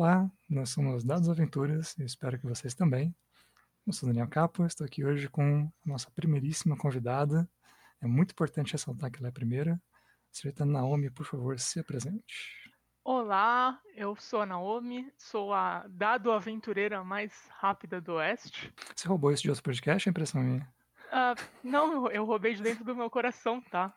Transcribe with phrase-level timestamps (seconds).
[0.00, 3.12] Olá, nós somos Dados Aventuras e espero que vocês também.
[3.84, 7.50] Eu sou Daniel Capo, estou aqui hoje com a nossa primeiríssima convidada.
[8.00, 9.82] É muito importante ressaltar que ela é a primeira.
[10.30, 12.70] Senhorita Naomi, por favor, se apresente.
[13.02, 18.72] Olá, eu sou a Naomi, sou a dado aventureira mais rápida do Oeste.
[18.94, 20.72] Você roubou isso de outro podcast, é impressão minha?
[21.08, 23.92] Uh, não, eu roubei de dentro do meu coração, tá?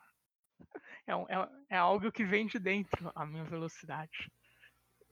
[1.06, 4.28] É, é, é algo que vem de dentro, a minha velocidade.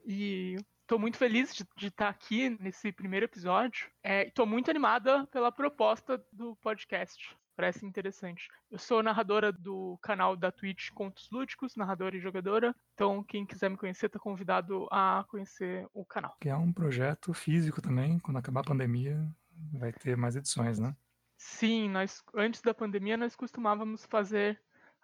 [0.04, 0.56] E
[0.90, 3.88] estou muito feliz de, de, estar aqui nesse primeiro episódio.
[4.02, 7.36] É, estou muito animada pela proposta do podcast.
[7.54, 8.48] Parece interessante.
[8.68, 12.74] Eu sou narradora do canal da Twitch Contos Lúdicos, narradora e jogadora.
[12.94, 16.36] Então, quem quiser me conhecer, está convidado a conhecer o canal.
[16.40, 18.18] Que é um projeto físico também.
[18.18, 19.24] Quando acabar a pandemia,
[19.72, 20.96] vai ter mais edições, né?
[21.36, 24.60] Sim, nós antes da pandemia nós costumávamos fazer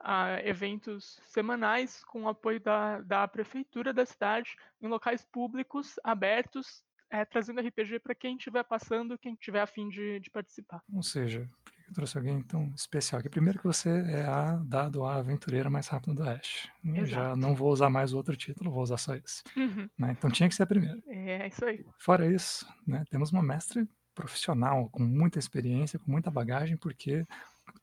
[0.07, 6.85] uh, eventos semanais com o apoio da, da prefeitura da cidade em locais públicos abertos,
[7.11, 10.83] é, trazendo RPG para quem estiver passando, quem tiver afim de, de participar.
[10.93, 11.49] Ou seja,
[11.89, 13.29] eu trouxe alguém tão especial aqui.
[13.29, 16.71] Primeiro que você é a dado a aventureira mais rápida do Oeste.
[16.85, 19.43] Eu já não vou usar mais outro título, vou usar só esse.
[19.57, 19.89] Uhum.
[19.99, 20.13] Né?
[20.13, 21.01] Então tinha que ser a primeira.
[21.07, 21.85] É, isso aí.
[21.99, 27.27] Fora isso, né, temos uma mestre profissional, com muita experiência, com muita bagagem, porque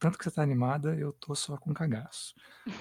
[0.03, 2.35] tanto que você está animada, eu tô só com cagaço.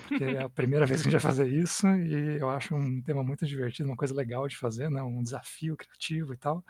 [0.08, 3.00] Porque é a primeira vez que a gente vai fazer isso e eu acho um
[3.00, 5.00] tema muito divertido, uma coisa legal de fazer, né?
[5.04, 6.64] Um desafio criativo e tal.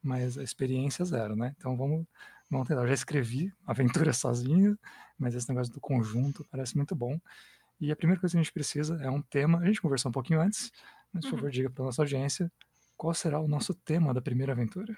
[0.00, 1.56] Mas a experiência é zero, né?
[1.58, 2.06] Então vamos,
[2.48, 2.82] vamos tentar.
[2.82, 4.78] Eu já escrevi aventura sozinho,
[5.18, 7.20] mas esse negócio do conjunto parece muito bom.
[7.80, 9.58] E a primeira coisa que a gente precisa é um tema.
[9.58, 10.70] A gente conversou um pouquinho antes,
[11.12, 11.50] mas por favor, uhum.
[11.50, 12.52] diga para nossa audiência
[12.96, 14.96] qual será o nosso tema da primeira aventura.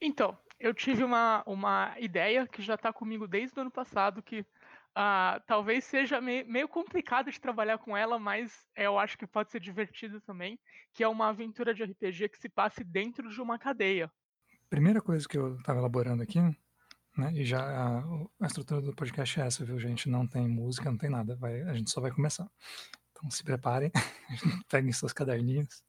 [0.00, 4.40] Então, eu tive uma, uma ideia que já está comigo desde o ano passado, que
[4.40, 9.50] uh, talvez seja meio, meio complicado de trabalhar com ela, mas eu acho que pode
[9.50, 10.60] ser divertido também,
[10.92, 14.12] que é uma aventura de RPG que se passe dentro de uma cadeia.
[14.68, 16.38] Primeira coisa que eu estava elaborando aqui,
[17.16, 17.98] né, e já a,
[18.40, 20.08] a, estrutura do podcast é essa, viu, gente?
[20.10, 22.46] Não tem música, não tem nada, vai, a gente só vai começar.
[23.10, 23.90] Então se preparem,
[24.68, 25.82] peguem seus caderninhos.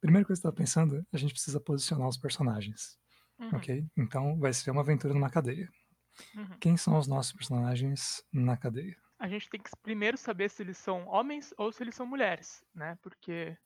[0.00, 2.98] Primeira coisa que eu estava pensando, a gente precisa posicionar os personagens.
[3.38, 3.50] Uhum.
[3.52, 3.86] Ok?
[3.96, 5.68] Então vai ser uma aventura numa cadeia.
[6.34, 6.58] Uhum.
[6.60, 8.96] Quem são os nossos personagens na cadeia?
[9.18, 12.64] A gente tem que primeiro saber se eles são homens ou se eles são mulheres,
[12.74, 12.96] né?
[13.02, 13.56] Porque.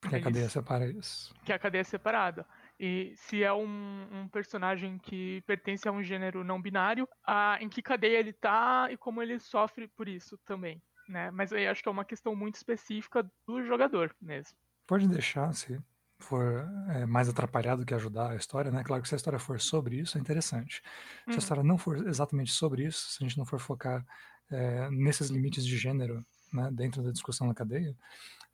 [0.00, 0.26] Porque eles...
[0.26, 1.34] a cadeia separa isso.
[1.44, 2.46] Que a cadeia é separada.
[2.78, 7.68] E se é um, um, personagem que pertence a um gênero não binário, a, em
[7.68, 10.82] que cadeia ele tá e como ele sofre por isso também.
[11.06, 11.30] Né?
[11.30, 14.56] Mas aí acho que é uma questão muito específica do jogador mesmo.
[14.86, 15.78] Pode deixar, se
[16.20, 18.82] for é, mais atrapalhado que ajudar a história, né?
[18.84, 20.76] Claro que se a história for sobre isso, é interessante.
[20.76, 21.38] Se a uhum.
[21.38, 24.04] história não for exatamente sobre isso, se a gente não for focar
[24.50, 27.96] é, nesses limites de gênero, né, dentro da discussão na cadeia,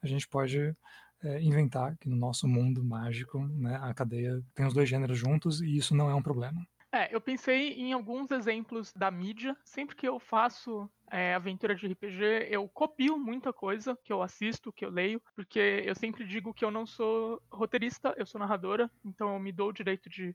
[0.02, 0.76] a gente pode
[1.22, 5.60] é, inventar que no nosso mundo mágico, né, a cadeia tem os dois gêneros juntos
[5.60, 6.66] e isso não é um problema.
[6.96, 9.54] É, eu pensei em alguns exemplos da mídia.
[9.62, 14.72] Sempre que eu faço é, aventura de RPG, eu copio muita coisa que eu assisto,
[14.72, 18.90] que eu leio, porque eu sempre digo que eu não sou roteirista, eu sou narradora,
[19.04, 20.30] então eu me dou o direito de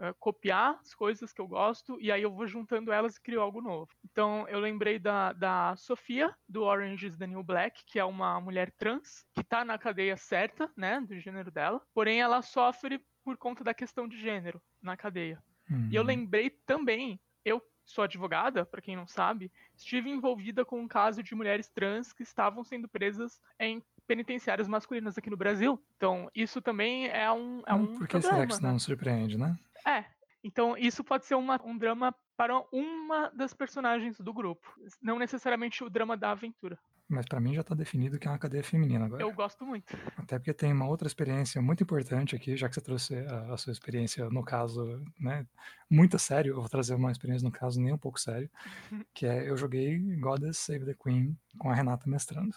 [0.00, 3.40] uh, copiar as coisas que eu gosto e aí eu vou juntando elas e crio
[3.40, 3.88] algo novo.
[4.04, 8.40] Então eu lembrei da, da Sofia, do Orange is the New Black, que é uma
[8.40, 13.36] mulher trans, que tá na cadeia certa, né, do gênero dela, porém ela sofre por
[13.36, 15.40] conta da questão de gênero na cadeia.
[15.70, 15.88] Uhum.
[15.90, 16.08] E eu uhum.
[16.08, 21.34] lembrei também, eu sou advogada, para quem não sabe, estive envolvida com um caso de
[21.34, 25.80] mulheres trans que estavam sendo presas em penitenciárias masculinas aqui no Brasil.
[25.96, 28.70] Então, isso também é um, é hum, um Por que problema, será que isso né?
[28.70, 29.58] não surpreende, né?
[29.86, 30.04] É.
[30.42, 34.66] Então, isso pode ser uma, um drama para uma das personagens do grupo.
[35.02, 36.78] Não necessariamente o drama da aventura.
[37.10, 39.20] Mas para mim já está definido que é uma cadeia feminina agora.
[39.20, 39.96] Eu gosto muito.
[40.16, 43.56] Até porque tem uma outra experiência muito importante aqui, já que você trouxe a, a
[43.56, 45.44] sua experiência no caso, né,
[45.90, 48.48] muito sério, eu vou trazer uma experiência no caso nem um pouco sério,
[49.12, 52.54] que é eu joguei Goddess Save the Queen com a Renata mestrando.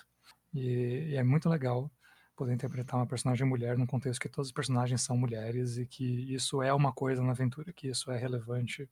[0.53, 1.91] E, e é muito legal
[2.35, 6.31] poder interpretar uma personagem mulher num contexto que todos os personagens são mulheres e que
[6.31, 8.87] isso é uma coisa na aventura, que isso é relevante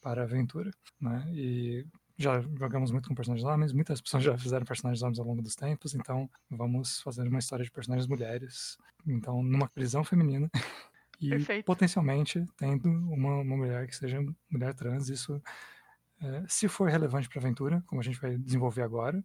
[0.00, 1.24] para a aventura, né?
[1.32, 1.86] E
[2.16, 5.56] já jogamos muito com personagens homens, muitas pessoas já fizeram personagens homens ao longo dos
[5.56, 8.78] tempos, então vamos fazer uma história de personagens mulheres.
[9.06, 10.50] Então, numa prisão feminina.
[11.20, 11.64] E Perfeito.
[11.64, 14.18] potencialmente tendo uma, uma mulher que seja
[14.50, 15.40] mulher trans, isso,
[16.20, 19.24] é, se for relevante para a aventura, como a gente vai desenvolver agora,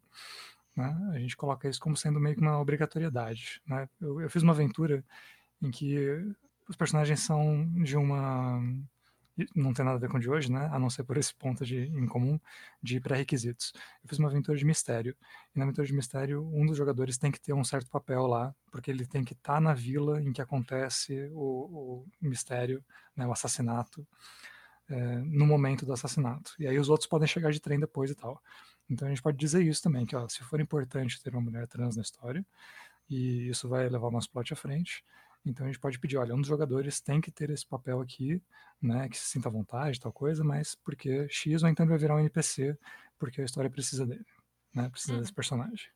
[0.75, 3.59] né, a gente coloca isso como sendo meio que uma obrigatoriedade.
[3.65, 3.89] Né?
[3.99, 5.03] Eu, eu fiz uma aventura
[5.61, 6.23] em que
[6.67, 8.61] os personagens são de uma
[9.55, 10.69] não tem nada a ver com o de hoje, né?
[10.71, 12.39] A não ser por esse ponto de, em comum
[12.81, 13.73] de pré-requisitos.
[14.03, 15.15] Eu fiz uma aventura de mistério.
[15.55, 18.53] E na aventura de mistério, um dos jogadores tem que ter um certo papel lá,
[18.71, 22.83] porque ele tem que estar tá na vila em que acontece o, o mistério,
[23.15, 24.07] né, o assassinato,
[24.89, 26.53] é, no momento do assassinato.
[26.59, 28.41] E aí os outros podem chegar de trem depois e tal.
[28.89, 31.67] Então a gente pode dizer isso também, que ó, se for importante ter uma mulher
[31.67, 32.45] trans na história,
[33.09, 35.03] e isso vai levar o nosso plot à frente,
[35.45, 38.41] então a gente pode pedir, olha, um dos jogadores tem que ter esse papel aqui,
[38.81, 41.99] né, que se sinta à vontade, tal coisa, mas porque X ou então ele vai
[41.99, 42.77] virar um NPC,
[43.17, 44.25] porque a história precisa dele,
[44.73, 45.19] né, precisa uhum.
[45.19, 45.89] desse personagem.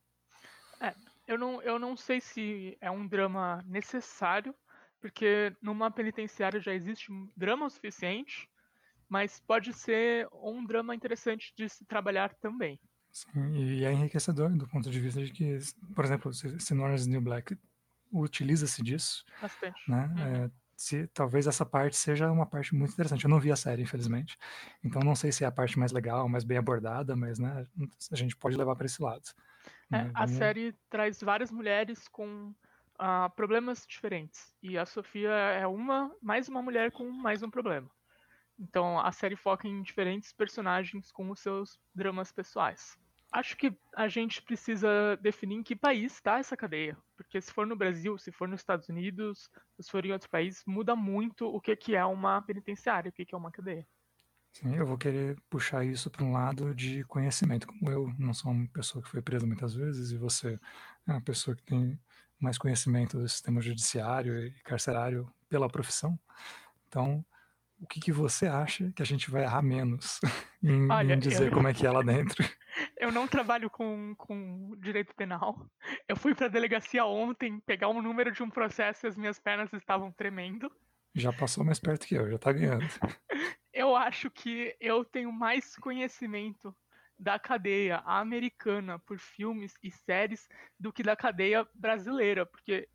[0.80, 0.94] É,
[1.28, 4.54] eu não, eu não sei se é um drama necessário,
[5.00, 8.50] porque numa penitenciária já existe um drama o suficiente,
[9.10, 12.80] mas pode ser um drama interessante de se trabalhar também.
[13.12, 15.60] Sim, e é enriquecedor do ponto de vista de que,
[15.94, 17.56] por exemplo, se, se New Black
[18.14, 19.26] utiliza-se disso.
[19.42, 19.90] Bastante.
[19.90, 20.14] Né?
[20.16, 20.46] Uhum.
[20.46, 23.24] É, se, talvez essa parte seja uma parte muito interessante.
[23.24, 24.38] Eu não vi a série, infelizmente.
[24.84, 27.66] Então não sei se é a parte mais legal, mais bem abordada, mas né,
[28.12, 29.24] a gente pode levar para esse lado.
[29.92, 30.12] É, né?
[30.14, 32.54] A série traz várias mulheres com
[33.00, 34.54] uh, problemas diferentes.
[34.62, 37.90] E a Sofia é uma, mais uma mulher com mais um problema.
[38.60, 42.98] Então a série foca em diferentes personagens com os seus dramas pessoais.
[43.32, 46.96] Acho que a gente precisa definir em que país está essa cadeia.
[47.24, 49.50] Porque se for no Brasil, se for nos Estados Unidos,
[49.80, 53.26] se for em outro país, muda muito o que, que é uma penitenciária, o que,
[53.26, 53.88] que é uma cadeia.
[54.54, 57.66] Sim, eu vou querer puxar isso para um lado de conhecimento.
[57.66, 60.60] Como eu não sou uma pessoa que foi presa muitas vezes e você
[61.08, 62.00] é uma pessoa que tem
[62.40, 66.20] mais conhecimento do sistema judiciário e carcerário pela profissão.
[66.88, 67.26] Então,
[67.80, 70.20] o que, que você acha que a gente vai errar menos
[70.62, 71.52] em, Olha, em dizer eu...
[71.52, 72.44] como é que é lá dentro?
[72.98, 75.70] Eu não trabalho com, com direito penal.
[76.08, 79.18] Eu fui para a delegacia ontem pegar o um número de um processo e as
[79.18, 80.72] minhas pernas estavam tremendo.
[81.16, 82.84] Já passou mais perto que eu, já tá ganhando.
[83.72, 86.76] eu acho que eu tenho mais conhecimento
[87.18, 90.48] da cadeia americana por filmes e séries
[90.80, 92.90] do que da cadeia brasileira, porque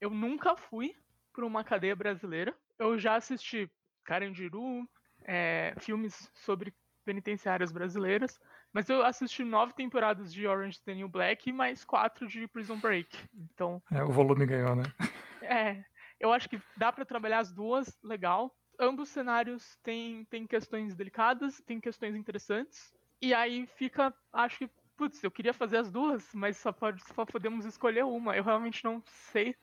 [0.00, 0.94] eu nunca fui
[1.32, 2.54] para uma cadeia brasileira.
[2.78, 3.70] Eu já assisti
[4.04, 4.88] Carandiru,
[5.24, 6.72] é, filmes sobre
[7.04, 8.38] penitenciárias brasileiras,
[8.78, 12.78] mas eu assisti nove temporadas de Orange the New Black e mais quatro de Prison
[12.78, 13.08] Break.
[13.34, 13.82] Então.
[13.90, 14.84] É, o volume ganhou, né?
[15.42, 15.82] É.
[16.20, 18.54] Eu acho que dá para trabalhar as duas, legal.
[18.78, 22.92] Ambos cenários têm, têm questões delicadas, têm questões interessantes.
[23.20, 27.26] E aí fica, acho que, putz, eu queria fazer as duas, mas só, pode, só
[27.26, 28.36] podemos escolher uma.
[28.36, 29.02] Eu realmente não
[29.32, 29.56] sei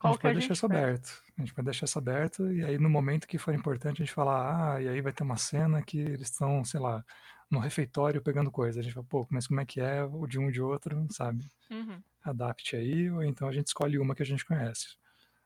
[0.00, 1.22] qual a gente pode deixar isso aberto.
[1.36, 4.14] A gente pode deixar isso aberto e aí no momento que for importante a gente
[4.14, 7.04] falar, ah, e aí vai ter uma cena que eles estão, sei lá,
[7.50, 8.80] no refeitório pegando coisa.
[8.80, 11.46] A gente fala, pô, mas como é que é o de um de outro, sabe?
[11.70, 12.02] Uhum.
[12.22, 14.96] Adapte aí, ou então a gente escolhe uma que a gente conhece.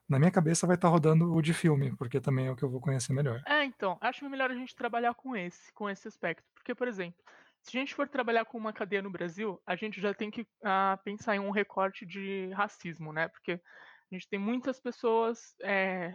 [0.08, 2.62] Na minha cabeça vai estar tá rodando o de filme, porque também é o que
[2.62, 3.40] eu vou conhecer melhor.
[3.46, 6.44] É, então, acho melhor a gente trabalhar com esse, com esse aspecto.
[6.54, 7.22] Porque, por exemplo,
[7.62, 10.42] se a gente for trabalhar com uma cadeia no Brasil, a gente já tem que
[10.42, 13.28] uh, pensar em um recorte de racismo, né?
[13.28, 16.14] Porque a gente tem muitas pessoas é,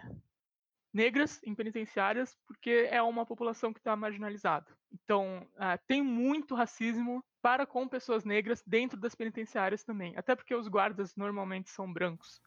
[0.93, 4.65] negras em penitenciárias porque é uma população que está marginalizada.
[4.91, 10.55] Então, uh, tem muito racismo para com pessoas negras dentro das penitenciárias também, até porque
[10.55, 12.41] os guardas normalmente são brancos.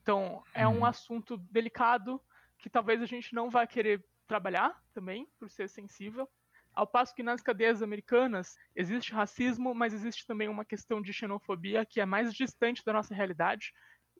[0.00, 0.84] Então, é um uhum.
[0.84, 2.20] assunto delicado
[2.58, 6.28] que talvez a gente não vá querer trabalhar também, por ser sensível.
[6.74, 11.86] Ao passo que nas cadeias americanas existe racismo, mas existe também uma questão de xenofobia
[11.86, 13.72] que é mais distante da nossa realidade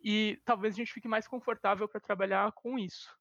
[0.02, 3.14] e talvez a gente fique mais confortável para trabalhar com isso.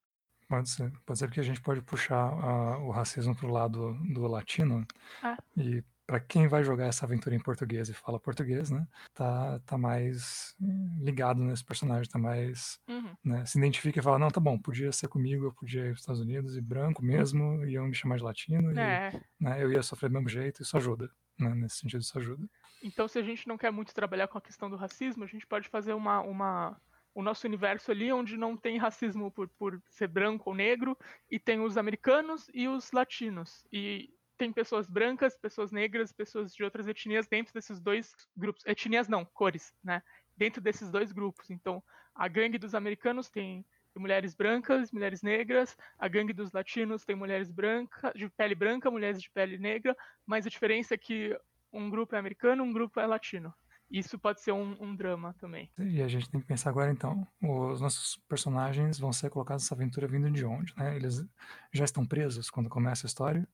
[0.47, 0.91] Pode ser.
[1.05, 4.85] Pode ser que a gente pode puxar uh, o racismo para o lado do latino.
[5.23, 5.37] É.
[5.57, 8.87] E para quem vai jogar essa aventura em português e fala português, né?
[9.13, 10.55] Tá, tá mais
[10.99, 12.79] ligado nesse personagem, tá mais.
[12.87, 13.15] Uhum.
[13.23, 15.93] Né, se identifica e fala: não, tá bom, podia ser comigo, eu podia ir para
[15.93, 19.11] os Estados Unidos e branco mesmo, iam me chamar de latino, é.
[19.39, 21.09] e né, eu ia sofrer do mesmo jeito, isso ajuda.
[21.39, 22.47] Né, nesse sentido, isso ajuda.
[22.83, 25.47] Então, se a gente não quer muito trabalhar com a questão do racismo, a gente
[25.47, 26.79] pode fazer uma, uma
[27.15, 30.97] o nosso universo ali onde não tem racismo por, por ser branco ou negro,
[31.31, 33.65] e tem os americanos e os latinos.
[33.71, 38.65] E tem pessoas brancas, pessoas negras, pessoas de outras etnias dentro desses dois grupos.
[38.65, 40.03] Etnias não, cores, né?
[40.35, 41.49] Dentro desses dois grupos.
[41.49, 41.81] Então,
[42.13, 47.49] a gangue dos americanos tem, mulheres brancas, mulheres negras, a gangue dos latinos tem mulheres
[47.49, 49.95] brancas, de pele branca, mulheres de pele negra,
[50.25, 51.33] mas a diferença é que
[51.71, 53.53] um grupo é americano, um grupo é latino
[53.89, 55.69] isso pode ser um, um, drama também.
[55.77, 59.75] E a gente tem que pensar agora então, os nossos personagens vão ser colocados nessa
[59.75, 60.95] aventura vindo de onde, né?
[60.95, 61.25] Eles
[61.71, 63.47] já estão presos quando começa a história,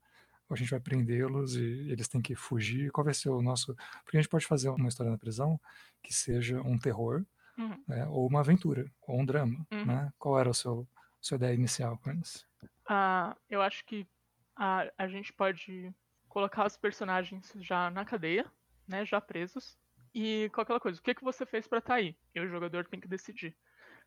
[0.50, 2.92] ou a gente vai prendê-los e eles têm que fugir?
[2.92, 3.76] Qual vai ser o nosso...
[4.04, 5.60] Porque a gente pode fazer uma história na prisão
[6.02, 7.26] que seja um terror,
[7.58, 7.84] uhum.
[7.88, 8.08] né?
[8.08, 9.86] ou uma aventura, ou um drama, uhum.
[9.86, 10.14] né?
[10.18, 10.88] Qual era o seu
[11.22, 12.48] sua ideia inicial com isso?
[12.90, 14.08] uh, eu acho que
[14.56, 15.94] a, a gente pode
[16.28, 18.46] colocar os personagens já na cadeia,
[18.88, 19.78] né, já presos,
[20.14, 22.16] e com aquela coisa, o que, que você fez para estar tá aí?
[22.36, 23.56] E o jogador tem que decidir.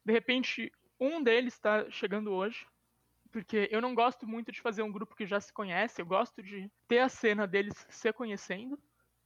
[0.05, 2.67] De repente, um deles está chegando hoje,
[3.33, 6.43] porque eu não gosto muito de fazer um grupo que já se conhece, eu gosto
[6.43, 8.79] de ter a cena deles se conhecendo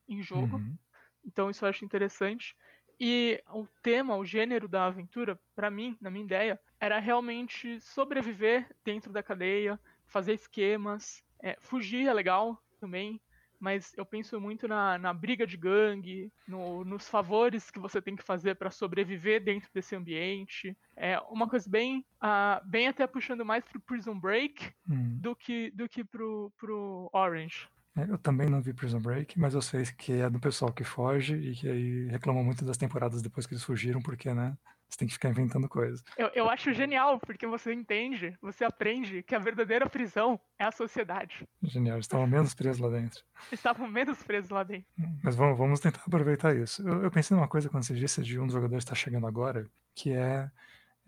[0.09, 0.57] em jogo.
[0.57, 0.77] Uhum.
[1.25, 2.57] Então isso eu acho interessante.
[2.99, 8.69] E o tema, o gênero da aventura, para mim, na minha ideia, era realmente sobreviver
[8.85, 13.21] dentro da cadeia, fazer esquemas, é, fugir é legal também,
[13.59, 18.17] mas eu penso muito na, na briga de gangue, no, nos favores que você tem
[18.17, 20.77] que fazer para sobreviver dentro desse ambiente.
[20.97, 25.19] É uma coisa bem, uh, bem até puxando mais pro Prison Break hum.
[25.21, 27.69] do que do que pro, pro Orange.
[27.97, 30.85] É, eu também não vi Prison Break, mas eu sei que é do pessoal que
[30.85, 34.57] foge e que aí reclamam muito das temporadas depois que eles fugiram, porque, né?
[34.89, 36.03] Você tem que ficar inventando coisas.
[36.17, 40.73] Eu, eu acho genial, porque você entende, você aprende que a verdadeira prisão é a
[40.73, 41.47] sociedade.
[41.63, 43.23] Genial, estavam menos presos lá dentro.
[43.53, 44.89] Estavam menos presos lá dentro.
[45.23, 46.87] Mas vamos, vamos tentar aproveitar isso.
[46.89, 49.69] Eu, eu, pensei numa coisa quando você disse de um dos jogadores está chegando agora,
[49.95, 50.51] que é,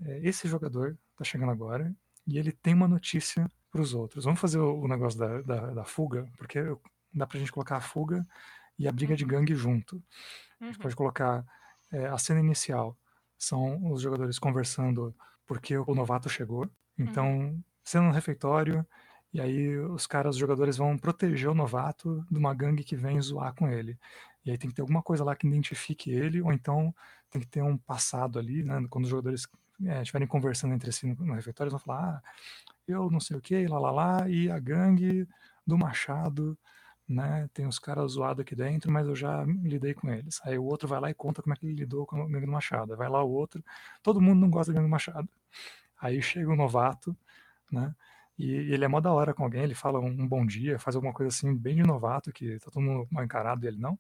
[0.02, 1.94] é esse jogador está chegando agora
[2.26, 4.24] e ele tem uma notícia para os outros.
[4.24, 6.60] Vamos fazer o, o negócio da, da, da, fuga, porque
[7.14, 8.26] dá para a gente colocar a fuga
[8.78, 9.30] e a briga de uhum.
[9.30, 10.02] gangue junto.
[10.60, 10.82] A gente uhum.
[10.82, 11.46] pode colocar
[11.90, 12.96] é, a cena inicial
[13.40, 15.14] são os jogadores conversando
[15.46, 16.68] porque o novato chegou.
[16.96, 17.62] Então, uhum.
[17.82, 18.86] sendo no refeitório,
[19.32, 23.20] e aí os caras, os jogadores vão proteger o novato de uma gangue que vem
[23.20, 23.98] zoar com ele.
[24.44, 26.94] E aí tem que ter alguma coisa lá que identifique ele, ou então
[27.30, 28.84] tem que ter um passado ali, né?
[28.90, 29.48] Quando os jogadores
[29.84, 32.22] é, estiverem conversando entre si no, no refeitório, eles vão falar, ah,
[32.86, 35.26] eu não sei o que, lá, lá, lá, e a gangue
[35.66, 36.58] do Machado
[37.10, 37.50] né?
[37.52, 40.40] Tem os caras zoados aqui dentro, mas eu já lidei com eles.
[40.44, 42.46] Aí o outro vai lá e conta como é que ele lidou com o Gangue
[42.46, 42.96] do Machado.
[42.96, 43.64] Vai lá o outro,
[44.02, 45.28] todo mundo não gosta do Gangue do Machado.
[46.00, 47.16] Aí chega o novato,
[47.72, 47.94] né?
[48.38, 51.12] E ele é mó da hora com alguém, ele fala um, bom dia, faz alguma
[51.12, 53.98] coisa assim, bem de novato, que tá todo mundo mal encarado e ele não,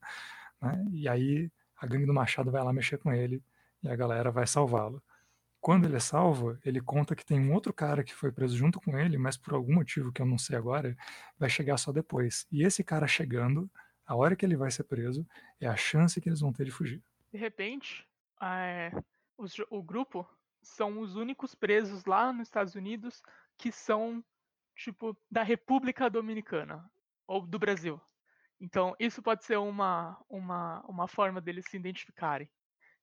[0.62, 0.84] né?
[0.92, 3.42] E aí a Gangue do Machado vai lá mexer com ele
[3.82, 5.02] e a galera vai salvá-lo.
[5.60, 8.80] Quando ele é salvo, ele conta que tem um outro cara que foi preso junto
[8.80, 10.96] com ele, mas por algum motivo que eu não sei agora,
[11.38, 12.46] vai chegar só depois.
[12.50, 13.70] E esse cara chegando,
[14.06, 15.26] a hora que ele vai ser preso,
[15.60, 17.02] é a chance que eles vão ter de fugir.
[17.30, 18.08] De repente,
[18.42, 18.90] é,
[19.36, 20.26] os, o grupo
[20.62, 23.22] são os únicos presos lá nos Estados Unidos
[23.58, 24.24] que são,
[24.74, 26.90] tipo, da República Dominicana
[27.26, 28.00] ou do Brasil.
[28.58, 32.50] Então, isso pode ser uma, uma, uma forma deles se identificarem.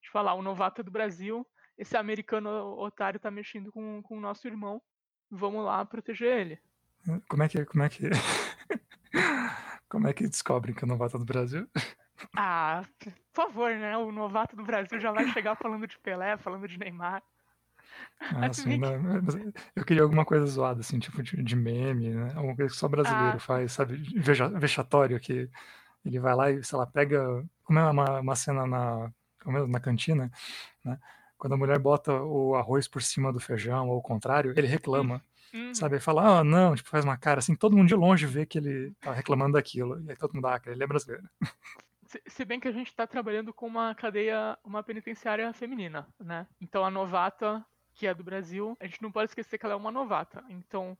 [0.00, 1.46] De falar, o novato é do Brasil,
[1.78, 4.82] esse americano otário tá mexendo com, com o nosso irmão.
[5.30, 6.58] Vamos lá proteger ele.
[7.28, 8.10] Como é que como é que
[9.88, 11.68] como é que descobrem que é o novato do Brasil?
[12.36, 13.96] Ah, por favor, né?
[13.96, 17.22] O novato do Brasil já vai chegar falando de Pelé, falando de Neymar.
[18.20, 18.90] Ah, sim, não,
[19.74, 22.32] eu queria alguma coisa zoada, assim, tipo de, de meme, né?
[22.34, 23.40] Alguma coisa que só brasileiro ah.
[23.40, 23.96] faz, sabe?
[24.16, 25.48] Veja, vexatório, que
[26.04, 27.44] ele vai lá e, sei lá, pega.
[27.64, 29.12] Como é uma, uma cena na,
[29.46, 30.30] é, na cantina,
[30.84, 30.98] né?
[31.38, 35.22] Quando a mulher bota o arroz por cima do feijão, ou o contrário, ele reclama.
[35.54, 35.74] Uhum.
[35.74, 35.94] Sabe?
[35.94, 38.58] Ele fala, ah, não, tipo, faz uma cara assim, todo mundo de longe vê que
[38.58, 40.00] ele tá reclamando daquilo.
[40.02, 41.26] E aí todo mundo, ah, ele é brasileiro.
[42.06, 46.46] Se, se bem que a gente tá trabalhando com uma cadeia, uma penitenciária feminina, né?
[46.60, 47.64] Então a novata,
[47.94, 50.42] que é do Brasil, a gente não pode esquecer que ela é uma novata.
[50.48, 50.96] Então,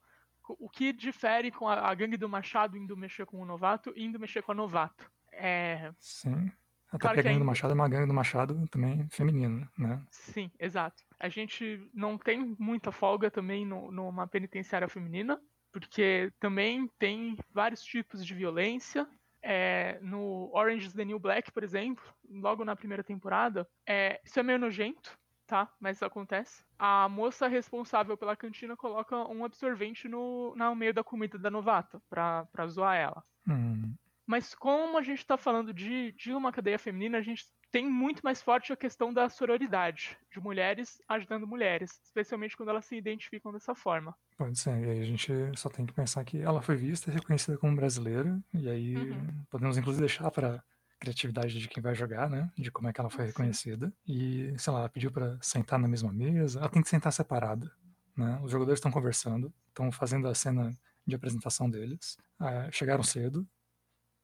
[0.46, 4.04] o que difere com a, a gangue do Machado indo mexer com o novato e
[4.04, 5.10] indo mexer com a novato?
[5.32, 5.92] É.
[5.98, 6.50] Sim.
[6.90, 10.02] Até claro a gangue do Machado é uma gangue do Machado também feminina, né?
[10.10, 11.02] Sim, exato.
[11.18, 15.40] A gente não tem muita folga também no, numa penitenciária feminina,
[15.70, 19.06] porque também tem vários tipos de violência.
[19.42, 24.40] É, no Orange is the New Black, por exemplo, logo na primeira temporada, é, isso
[24.40, 25.16] é meio nojento,
[25.46, 25.72] tá?
[25.78, 26.64] Mas isso acontece.
[26.78, 32.00] A moça responsável pela cantina coloca um absorvente no, no meio da comida da novata
[32.10, 33.24] pra, pra zoar ela.
[33.48, 33.94] Hum.
[34.28, 38.20] Mas como a gente está falando de, de uma cadeia feminina, a gente tem muito
[38.22, 43.50] mais forte a questão da sororidade, de mulheres ajudando mulheres, especialmente quando elas se identificam
[43.50, 44.14] dessa forma.
[44.36, 47.14] Pode ser, e aí a gente só tem que pensar que ela foi vista e
[47.14, 49.44] reconhecida como brasileira, e aí uhum.
[49.48, 50.62] podemos inclusive deixar para
[51.00, 52.50] criatividade de quem vai jogar, né?
[52.54, 53.90] De como é que ela foi reconhecida.
[54.06, 57.72] E, sei lá, ela pediu para sentar na mesma mesa, ela tem que sentar separada,
[58.14, 58.38] né?
[58.42, 60.70] Os jogadores estão conversando, estão fazendo a cena
[61.06, 63.46] de apresentação deles, ah, chegaram cedo,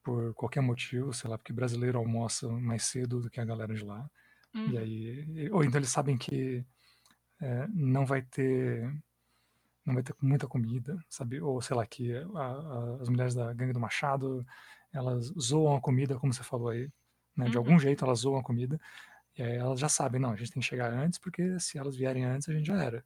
[0.04, 3.82] por qualquer motivo, sei lá, porque brasileiro almoça mais cedo do que a galera de
[3.82, 4.08] lá.
[4.54, 4.70] Uhum.
[4.70, 6.64] E aí, ou então eles sabem que
[7.40, 8.84] é, não vai ter
[9.84, 11.40] não vai ter muita comida, sabe?
[11.40, 14.46] Ou sei lá que a, a, as mulheres da gangue do Machado
[14.92, 16.88] elas zoam a comida, como você falou aí,
[17.36, 17.46] né?
[17.46, 17.64] De uhum.
[17.64, 18.78] algum jeito elas zoam a comida.
[19.36, 21.96] E aí elas já sabem, não, a gente tem que chegar antes, porque se elas
[21.96, 23.02] vierem antes a gente já era,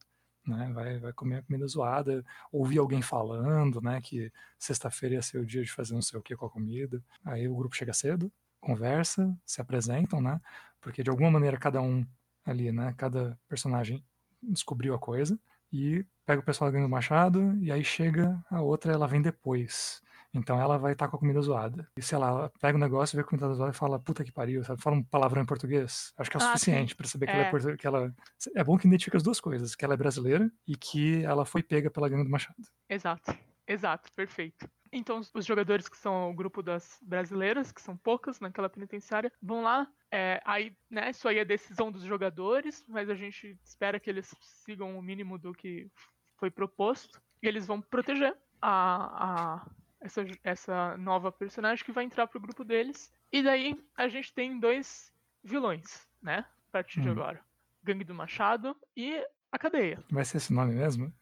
[0.48, 0.70] né?
[0.72, 4.00] Vai, vai comer comida zoada, ouvir alguém falando, né?
[4.00, 7.02] Que sexta-feira ia ser o dia de fazer não sei o que com a comida.
[7.24, 10.40] Aí o grupo chega cedo, conversa, se apresentam, né?
[10.80, 12.06] Porque de alguma maneira cada um
[12.44, 12.94] ali, né?
[12.96, 14.04] Cada personagem
[14.42, 15.38] descobriu a coisa
[15.72, 20.02] e pega o pessoal ganhando machado e aí chega a outra, ela vem depois.
[20.32, 21.88] Então ela vai estar com a comida zoada.
[21.96, 24.24] E sei lá, ela pega o um negócio, vê a comida zoada e fala, puta
[24.24, 24.82] que pariu, sabe?
[24.82, 26.12] Fala um palavrão em português.
[26.16, 27.48] Acho que é o ah, suficiente para saber que, é.
[27.48, 28.14] Ela é que ela
[28.54, 31.62] é bom que identifica as duas coisas, que ela é brasileira e que ela foi
[31.62, 32.56] pega pela gangue do Machado.
[32.88, 33.34] Exato.
[33.66, 34.66] Exato, perfeito.
[34.90, 39.62] Então, os jogadores que são o grupo das brasileiras, que são poucas naquela penitenciária, vão
[39.62, 39.86] lá.
[40.10, 44.34] É, aí, né, isso aí é decisão dos jogadores, mas a gente espera que eles
[44.40, 45.90] sigam o mínimo do que
[46.36, 47.20] foi proposto.
[47.42, 49.66] E eles vão proteger a, a
[50.00, 53.12] essa, essa nova personagem que vai entrar pro grupo deles.
[53.32, 55.12] E daí a gente tem dois
[55.42, 56.44] vilões, né?
[56.68, 57.04] A partir hum.
[57.04, 57.40] de agora.
[57.82, 60.02] Gangue do Machado e a cadeia.
[60.10, 61.12] Vai ser esse nome mesmo?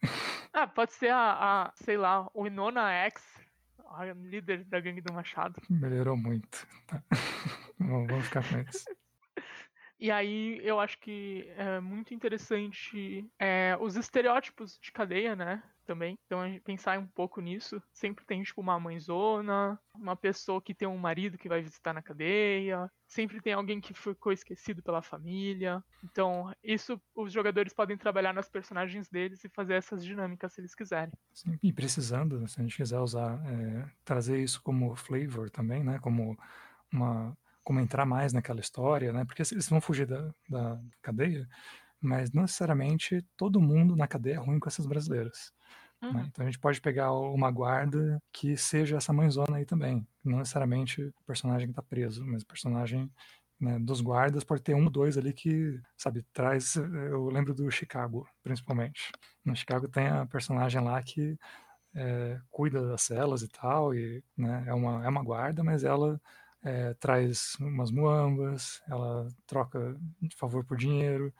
[0.52, 3.22] Ah, pode ser a, a sei lá, o Inona X,
[3.90, 5.60] a líder da Gangue do Machado.
[5.68, 6.66] Melhorou muito.
[6.86, 7.02] Tá.
[7.78, 8.86] Vamos ficar com isso.
[9.98, 15.62] E aí eu acho que é muito interessante é, os estereótipos de cadeia, né?
[15.86, 16.18] Também.
[16.26, 17.80] Então a gente pensar um pouco nisso.
[17.92, 22.02] Sempre tem, tipo, uma mãezona, uma pessoa que tem um marido que vai visitar na
[22.02, 22.90] cadeia.
[23.06, 25.82] Sempre tem alguém que ficou esquecido pela família.
[26.04, 30.74] Então, isso os jogadores podem trabalhar nas personagens deles e fazer essas dinâmicas se eles
[30.74, 31.12] quiserem.
[31.32, 36.00] Sim, e precisando, se a gente quiser usar, é, trazer isso como flavor também, né?
[36.00, 36.36] Como
[36.92, 39.24] uma como entrar mais naquela história, né?
[39.24, 41.48] Porque eles vão fugir da, da cadeia,
[42.06, 45.52] mas não necessariamente todo mundo na cadeia é ruim com essas brasileiras.
[46.00, 46.08] Né?
[46.08, 46.14] Uhum.
[46.14, 46.24] Né?
[46.28, 50.06] Então a gente pode pegar uma guarda que seja essa mãezona aí também.
[50.24, 53.10] Não necessariamente o personagem que está preso, mas o personagem
[53.58, 56.76] né, dos guardas pode ter um ou dois ali que, sabe, traz.
[56.76, 59.10] Eu lembro do Chicago, principalmente.
[59.44, 61.38] No Chicago tem a personagem lá que
[61.94, 66.20] é, cuida das celas e tal, e né, é, uma, é uma guarda, mas ela
[66.62, 71.32] é, traz umas muambas, ela troca de favor por dinheiro,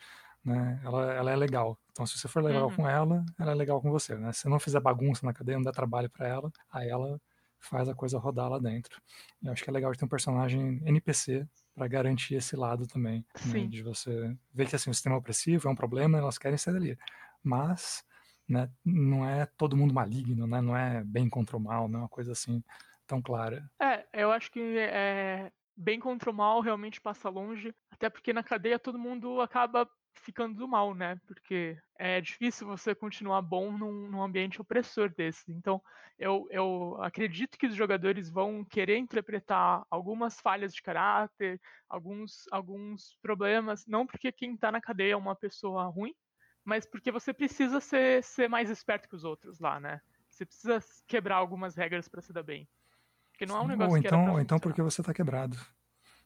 [0.47, 0.81] né?
[0.85, 1.77] Ela, ela é legal.
[1.91, 2.77] Então, se você for legal uhum.
[2.77, 4.33] com ela, ela é legal com você, né?
[4.33, 7.21] Se você não fizer bagunça na cadeia, não der trabalho para ela, aí ela
[7.59, 9.03] faz a coisa rodar lá dentro.
[9.43, 13.27] Eu acho que é legal de ter um personagem NPC para garantir esse lado também,
[13.47, 13.67] né?
[13.67, 16.99] de você ver que assim o sistema opressivo é um problema, elas querem sair dali,
[17.43, 18.05] mas
[18.49, 20.61] né, não é todo mundo maligno, né?
[20.61, 22.63] Não é bem contra o mal, não é uma coisa assim
[23.05, 23.69] tão clara.
[23.81, 28.45] É, eu acho que é, bem contra o mal realmente passa longe, até porque na
[28.45, 29.89] cadeia todo mundo acaba
[30.21, 31.21] ficando do mal, né?
[31.27, 35.51] Porque é difícil você continuar bom num, num, ambiente opressor desse.
[35.53, 35.83] Então,
[36.19, 43.17] eu, eu acredito que os jogadores vão querer interpretar algumas falhas de caráter, alguns, alguns
[43.21, 46.15] problemas, não porque quem está na cadeia é uma pessoa ruim,
[46.65, 50.01] mas porque você precisa ser, ser mais esperto que os outros lá, né?
[50.29, 52.69] Você precisa quebrar algumas regras para se dar bem.
[53.31, 55.57] Porque não é um negócio ou então, que Ou então porque você está quebrado.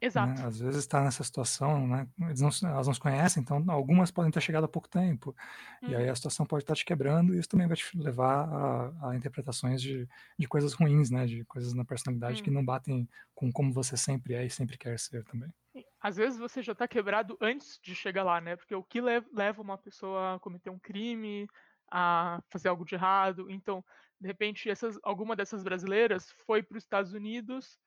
[0.00, 0.06] Né?
[0.06, 0.40] Exato.
[0.40, 0.46] Né?
[0.46, 2.08] Às vezes está nessa situação, né?
[2.20, 5.34] Eles não, elas não se conhecem, então algumas podem ter chegado há pouco tempo.
[5.82, 5.90] Hum.
[5.90, 6.12] E aí uhum.
[6.12, 9.16] a situação pode estar tá te quebrando e isso também vai te levar a, a
[9.16, 10.08] interpretações de,
[10.38, 11.26] de coisas ruins, né?
[11.26, 12.44] De coisas na personalidade hum.
[12.44, 15.52] que não batem com como você sempre é e sempre quer ser também.
[16.00, 18.56] Às vezes você já está quebrado antes de chegar lá, né?
[18.56, 21.46] Porque o que leva uma pessoa a cometer um crime,
[21.90, 23.50] a fazer algo de errado.
[23.50, 23.84] Então,
[24.18, 27.78] de repente, essas, alguma dessas brasileiras foi para os Estados Unidos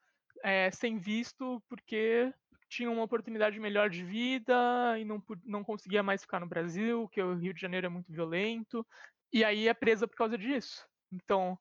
[0.44, 2.32] é, sem visto porque
[2.70, 4.54] tinha uma oportunidade melhor de vida
[5.00, 8.12] e não, não conseguia mais ficar no Brasil, que o Rio de Janeiro é muito
[8.12, 8.86] violento,
[9.32, 10.86] e aí é presa por causa disso.
[11.12, 11.58] Então,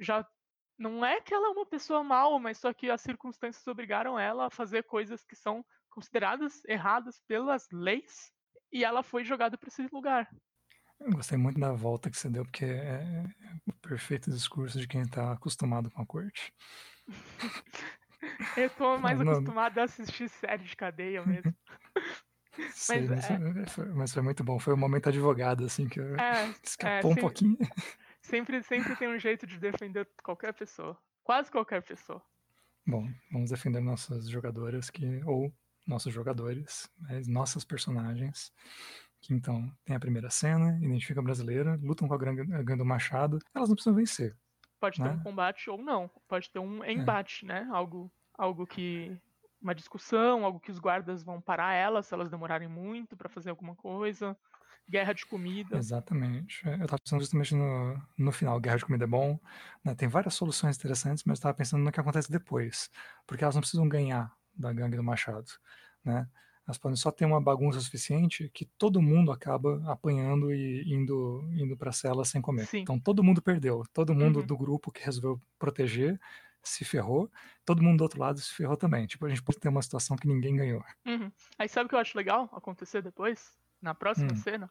[0.00, 0.26] já
[0.78, 4.46] não é que ela é uma pessoa mal, mas só que as circunstâncias obrigaram ela
[4.46, 8.30] a fazer coisas que são consideradas erradas pelas leis,
[8.70, 10.28] e ela foi jogada para esse lugar.
[10.98, 13.24] Eu gostei muito da volta que você deu, porque é,
[13.66, 16.52] o perfeito discurso de quem está acostumado com a corte.
[18.56, 19.82] Eu tô mais não, acostumado não.
[19.82, 21.54] a assistir série de cadeia mesmo.
[22.58, 23.66] Mas, mas, é...
[23.66, 24.58] foi, mas, foi, muito bom.
[24.58, 27.58] Foi um momento advogado, assim, que é, escapou é, um pouquinho.
[28.22, 30.98] Sempre, sempre tem um jeito de defender qualquer pessoa.
[31.22, 32.20] Quase qualquer pessoa.
[32.86, 35.52] Bom, vamos defender nossas jogadoras que, ou
[35.86, 36.90] nossos jogadores,
[37.26, 38.50] nossas personagens
[39.20, 43.38] que então tem a primeira cena, identifica a brasileira, lutam com a gangue do Machado,
[43.54, 44.36] elas não precisam vencer.
[44.80, 45.08] Pode né?
[45.08, 46.92] ter um combate ou não, pode ter um é.
[46.92, 47.48] embate, é.
[47.48, 47.68] né?
[47.70, 49.18] Algo, algo que
[49.60, 53.50] uma discussão, algo que os guardas vão parar elas se elas demorarem muito para fazer
[53.50, 54.36] alguma coisa.
[54.88, 55.76] Guerra de comida.
[55.76, 56.66] Exatamente.
[56.68, 58.60] É, eu estava pensando justamente no, no final.
[58.60, 59.38] Guerra de comida é bom.
[59.84, 59.96] Né?
[59.96, 62.88] Tem várias soluções interessantes, mas eu estava pensando no que acontece depois.
[63.26, 65.50] Porque elas não precisam ganhar da gangue do Machado.
[66.04, 66.28] Né?
[66.66, 71.76] Elas podem só ter uma bagunça suficiente que todo mundo acaba apanhando e indo, indo
[71.76, 72.68] para a cela sem comer.
[72.68, 72.82] Sim.
[72.82, 73.82] Então todo mundo perdeu.
[73.92, 74.44] Todo mundo Uhum.
[74.44, 76.18] do grupo que resolveu proteger
[76.62, 77.30] se ferrou.
[77.64, 79.06] Todo mundo do outro lado se ferrou também.
[79.06, 80.82] Tipo, a gente pode ter uma situação que ninguém ganhou.
[81.06, 81.30] Uhum.
[81.58, 83.56] Aí sabe o que eu acho legal acontecer depois?
[83.80, 84.34] Na próxima Hum.
[84.34, 84.70] cena,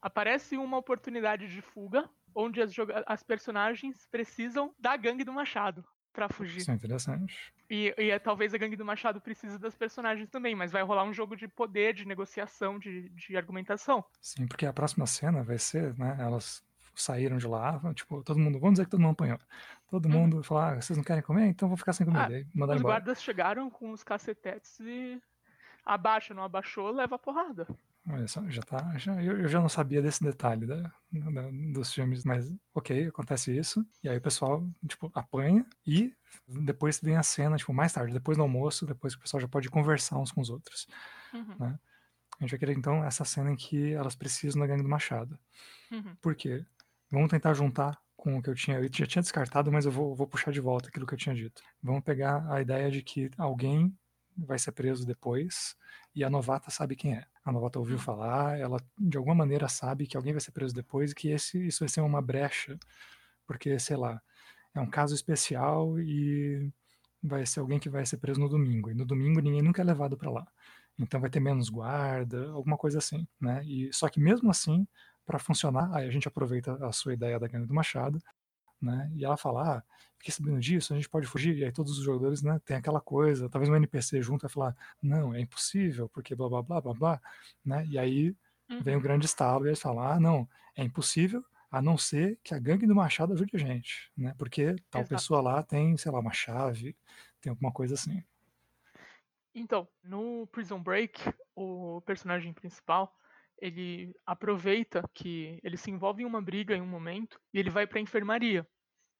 [0.00, 2.72] aparece uma oportunidade de fuga onde as,
[3.06, 6.62] as personagens precisam da gangue do Machado pra fugir.
[6.62, 7.52] Isso é interessante.
[7.74, 11.02] E, e é, talvez a gangue do Machado precise das personagens também, mas vai rolar
[11.02, 14.04] um jogo de poder, de negociação, de, de argumentação.
[14.20, 16.16] Sim, porque a próxima cena vai ser, né?
[16.20, 16.62] Elas
[16.94, 19.40] saíram de lá, tipo, todo mundo, vamos dizer que todo mundo apanhou.
[19.90, 20.12] Todo Uhum.
[20.12, 21.46] mundo falar, ah, vocês não querem comer?
[21.48, 22.24] Então vou ficar sem comida.
[22.24, 22.94] Ah, mandaram Os embora.
[22.94, 25.20] guardas chegaram com os cacetetes e
[25.84, 27.66] abaixa, não abaixou, leva a porrada.
[28.06, 28.96] Olha só, já tá.
[28.98, 33.56] Já, eu, eu já não sabia desse detalhe da, da- dos filmes, mas ok, acontece
[33.56, 33.84] isso.
[34.02, 36.12] E aí o pessoal, tipo, apanha e
[36.46, 39.48] depois vem a cena, tipo, mais tarde, depois do almoço, depois que o pessoal já
[39.48, 40.86] pode conversar uns com os outros.
[41.32, 41.78] Uhum,
[42.38, 45.38] A gente vai querer então essa cena em que elas precisam da gangue do Machado.
[45.90, 46.18] uhum.
[46.22, 46.66] Por quê?
[47.10, 48.78] Vamos tentar juntar com o que eu tinha.
[48.78, 51.34] Eu já tinha descartado, mas eu vou, vou puxar de volta aquilo que eu tinha
[51.34, 51.62] dito.
[51.82, 53.96] Vamos pegar a ideia de que alguém
[54.36, 55.76] vai ser preso depois
[56.14, 57.26] e a novata sabe quem é.
[57.44, 61.12] A novata ouviu falar, ela de alguma maneira sabe que alguém vai ser preso depois
[61.12, 62.78] e que esse, isso vai ser uma brecha,
[63.46, 64.20] porque, sei lá,
[64.74, 66.72] é um caso especial e
[67.22, 68.90] vai ser alguém que vai ser preso no domingo.
[68.90, 70.46] E no domingo ninguém nunca é levado para lá.
[70.98, 73.64] Então vai ter menos guarda, alguma coisa assim, né?
[73.64, 74.86] E só que mesmo assim,
[75.26, 78.18] para funcionar, aí a gente aproveita a sua ideia da gangue do Machado,
[78.84, 79.10] né?
[79.16, 79.82] E ela fala, ah,
[80.18, 81.56] fiquei sabendo disso, a gente pode fugir.
[81.58, 84.76] E aí todos os jogadores, né, tem aquela coisa, talvez um NPC junto vai falar,
[85.02, 87.20] não, é impossível, porque blá blá blá blá blá,
[87.64, 87.86] né?
[87.86, 88.36] E aí
[88.78, 89.00] vem o Uhum.
[89.00, 92.86] grande estalo e eles falam, ah, não, é impossível, a não ser que a gangue
[92.86, 94.34] do Machado ajude a gente, né?
[94.38, 95.06] Porque tal Exato.
[95.06, 96.96] pessoa lá tem, sei lá, uma chave,
[97.40, 98.22] tem alguma coisa assim.
[99.54, 101.20] Então, no Prison Break,
[101.54, 103.14] o personagem principal,
[103.60, 107.86] ele aproveita que ele se envolve em uma briga em um momento e ele vai
[107.86, 108.66] pra enfermaria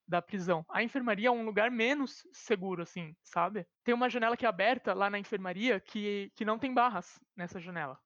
[0.07, 0.65] da prisão.
[0.69, 3.65] A enfermaria é um lugar menos seguro, assim, sabe?
[3.83, 7.59] Tem uma janela que é aberta lá na enfermaria que, que não tem barras nessa
[7.59, 7.97] janela.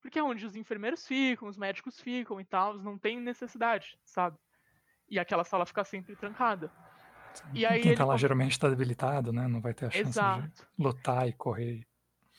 [0.00, 4.36] Porque é onde os enfermeiros ficam, os médicos ficam e tal, não tem necessidade, sabe?
[5.08, 6.72] E aquela sala fica sempre trancada.
[7.54, 9.46] E aí Quem ele tá lá geralmente está debilitado, né?
[9.46, 10.42] Não vai ter a chance Exato.
[10.42, 11.86] de lutar e correr.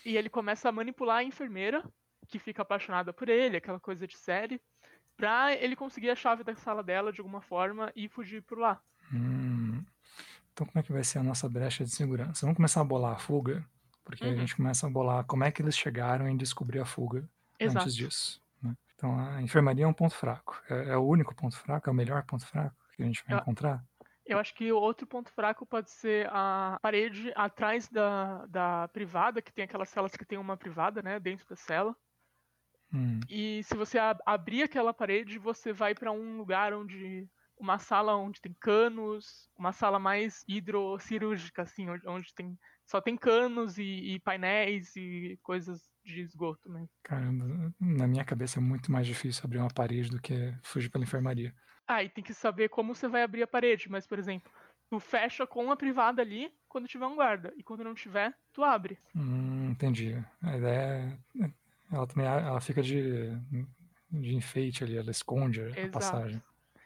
[0.05, 1.83] E ele começa a manipular a enfermeira,
[2.27, 4.61] que fica apaixonada por ele, aquela coisa de série,
[5.15, 8.81] pra ele conseguir a chave da sala dela de alguma forma e fugir por lá.
[9.11, 9.83] Hum.
[10.53, 12.45] Então como é que vai ser a nossa brecha de segurança?
[12.45, 13.65] Vamos começar a bolar a fuga,
[14.03, 14.39] porque aí a Uhum.
[14.41, 17.27] gente começa a bolar como é que eles chegaram em descobrir a fuga
[17.59, 17.85] Exato.
[17.85, 18.41] antes disso.
[18.61, 18.75] né?
[18.95, 20.61] Então a enfermaria é um ponto fraco.
[20.69, 23.35] É, é o único ponto fraco, é o melhor ponto fraco que a gente vai
[23.37, 23.83] Eu- encontrar.
[24.25, 29.51] Eu acho que outro ponto fraco pode ser a parede atrás da, da privada, que
[29.51, 31.93] tem aquelas celas que tem uma privada, né, dentro da cela.
[32.93, 33.19] Hum.
[33.27, 37.27] E se você ab- abrir aquela parede, você vai pra um lugar onde
[37.63, 43.77] uma sala onde tem canos, uma sala mais hidrocirúrgica, assim, onde, tem só tem canos
[43.77, 46.85] e, e painéis e coisas de esgoto, né?
[47.01, 51.05] Caramba, na minha cabeça é muito mais difícil abrir uma parede do que fugir pela
[51.05, 51.55] enfermaria.
[51.87, 54.51] Ah, e tem que saber como você vai abrir a parede, mas por exemplo,
[54.89, 58.61] tu fecha com a privada ali quando tiver um guarda e quando não tiver, tu
[58.61, 58.99] abre.
[59.15, 60.21] Hum, entendi.
[60.41, 61.53] A ideia é.
[61.91, 63.29] Ela também ela fica de,
[64.11, 65.91] de enfeite ali, ela esconde a Exato.
[65.91, 66.41] passagem.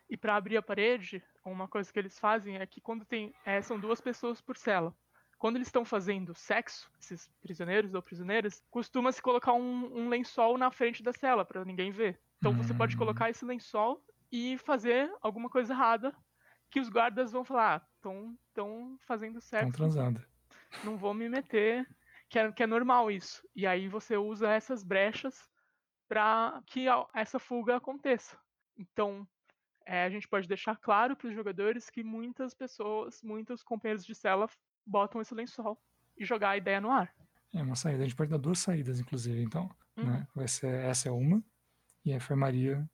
[0.10, 3.34] E pra abrir a parede, uma coisa que eles fazem é que quando tem.
[3.46, 4.96] é, são duas pessoas por cela.
[5.38, 10.58] Quando eles estão fazendo sexo, esses prisioneiros ou prisioneiras, costuma se colocar um, um lençol
[10.58, 12.20] na frente da cela pra ninguém ver.
[12.39, 12.98] Então você pode Hum.
[12.98, 16.15] colocar esse lençol e fazer alguma coisa errada
[16.72, 20.26] que os guardas vão falar, estão tão fazendo Estão sexo, transando.
[20.82, 21.88] não vou me meter,
[22.30, 23.48] que é, que é normal isso.
[23.56, 25.50] E aí você usa essas brechas
[26.08, 28.39] para que essa fuga aconteça.
[28.78, 29.28] Então,
[29.88, 34.13] é, a gente pode deixar claro para os jogadores que muitas pessoas, muitos companheiros de
[34.13, 34.50] cela
[34.86, 35.82] botam esse lençol
[36.17, 37.13] e jogar a ideia no ar.
[37.54, 38.04] É uma saída.
[38.04, 39.69] A gente pode dar duas saídas, inclusive, então.
[39.95, 40.06] Uhum.
[40.06, 40.28] Né?
[40.36, 41.41] Vai ser, essa é uma,
[42.04, 42.88] e a enfermaria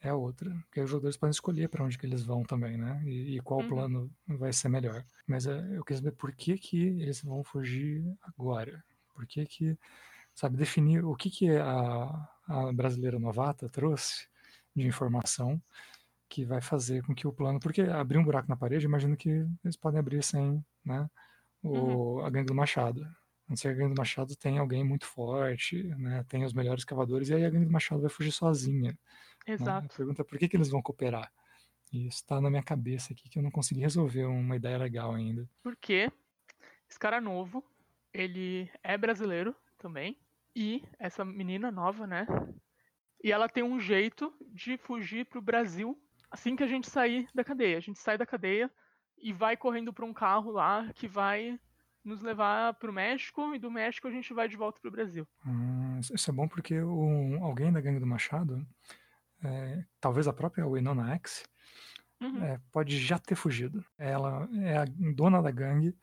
[0.00, 0.50] é a outra.
[0.62, 3.02] Porque os jogadores podem escolher para onde que eles vão também, né?
[3.04, 3.68] E, e qual Uhum.
[3.68, 5.04] plano vai ser melhor.
[5.26, 8.82] Mas é, eu queria saber por que, que eles vão fugir agora.
[9.14, 9.78] Por que que,
[10.34, 14.26] sabe, definir o que que a, a brasileira novata trouxe
[14.74, 15.60] de informação
[16.28, 17.58] que vai fazer com que o plano...
[17.58, 21.08] Porque abrir um buraco na parede, imagino que eles podem abrir sem, né?
[21.62, 23.02] O, a gangue do Machado.
[23.02, 26.24] A não ser que a gangue do Machado tem alguém muito forte, né?
[26.28, 28.92] Tem os melhores cavadores, e aí a gangue do Machado vai fugir sozinha.
[28.92, 29.54] né?
[29.54, 29.96] Exato.
[29.96, 31.32] pergunta é por que, que eles vão cooperar?
[31.92, 35.14] E isso está na minha cabeça aqui, que eu não consegui resolver uma ideia legal
[35.14, 35.48] ainda.
[35.62, 36.12] Porque
[36.88, 37.64] esse cara novo,
[38.12, 40.18] ele é brasileiro também.
[40.54, 42.26] E essa menina nova, né?
[43.22, 45.98] E ela tem um jeito de fugir pro Brasil
[46.30, 47.76] assim que a gente sair da cadeia.
[47.78, 48.70] A gente sai da cadeia
[49.16, 51.58] e vai correndo para um carro lá que vai
[52.04, 54.92] nos levar para o México e do México a gente vai de volta para o
[54.92, 55.26] Brasil.
[55.46, 58.66] Hum, isso é bom porque o, alguém da gangue do Machado,
[59.42, 61.44] é, talvez a própria Winona X,
[62.20, 62.42] uhum.
[62.42, 63.84] é, pode já ter fugido.
[63.98, 65.94] Ela é a dona da gangue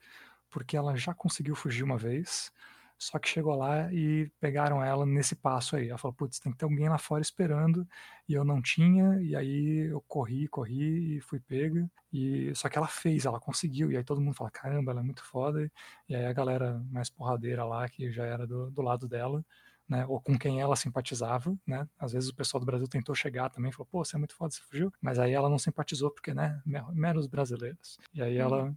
[0.50, 2.52] porque ela já conseguiu fugir uma vez
[2.98, 5.88] só que chegou lá e pegaram ela nesse passo aí.
[5.88, 7.86] Ela falou: putz, tem que ter alguém lá fora esperando.
[8.28, 11.88] E eu não tinha, e aí eu corri, corri e fui pega.
[12.12, 13.92] E só que ela fez, ela conseguiu.
[13.92, 15.70] E aí todo mundo fala: caramba, ela é muito foda.
[16.08, 19.44] E aí a galera mais porradeira lá, que já era do, do lado dela,
[19.88, 21.88] né, ou com quem ela simpatizava, né?
[21.98, 24.52] Às vezes o pessoal do Brasil tentou chegar também, falou, pô, você é muito foda,
[24.52, 24.92] você fugiu.
[25.00, 26.60] Mas aí ela não simpatizou porque, né,
[26.92, 27.98] meros brasileiros.
[28.12, 28.76] E aí ela uhum.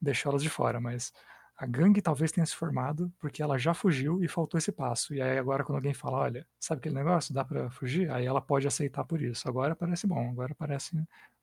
[0.00, 1.12] deixou elas de fora, mas
[1.62, 5.14] a gangue talvez tenha se formado porque ela já fugiu e faltou esse passo.
[5.14, 8.10] E aí agora quando alguém fala, olha, sabe aquele negócio, dá para fugir?
[8.10, 9.48] Aí ela pode aceitar por isso.
[9.48, 10.96] Agora parece bom, agora parece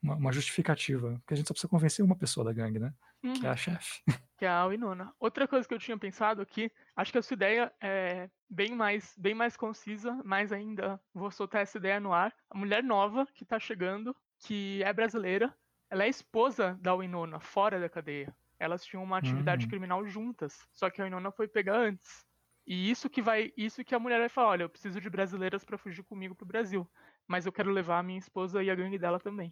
[0.04, 1.18] uma, uma justificativa.
[1.22, 2.94] Porque a gente só precisa convencer uma pessoa da gangue, né?
[3.24, 3.32] Uhum.
[3.32, 3.58] Que é a uhum.
[3.58, 4.04] chefe.
[4.38, 5.14] Que é a Winona.
[5.18, 9.16] Outra coisa que eu tinha pensado aqui, acho que a sua ideia é bem mais,
[9.18, 12.34] bem mais concisa, mas ainda vou soltar essa ideia no ar.
[12.50, 15.56] A mulher nova que tá chegando, que é brasileira,
[15.90, 19.70] ela é esposa da Winona, fora da cadeia elas tinham uma atividade uhum.
[19.70, 20.68] criminal juntas.
[20.74, 22.26] Só que a Inona foi pegar antes.
[22.68, 25.64] E isso que vai, isso que a mulher vai falar, olha, eu preciso de brasileiras
[25.64, 26.88] para fugir comigo pro Brasil,
[27.28, 29.52] mas eu quero levar a minha esposa e a gangue dela também.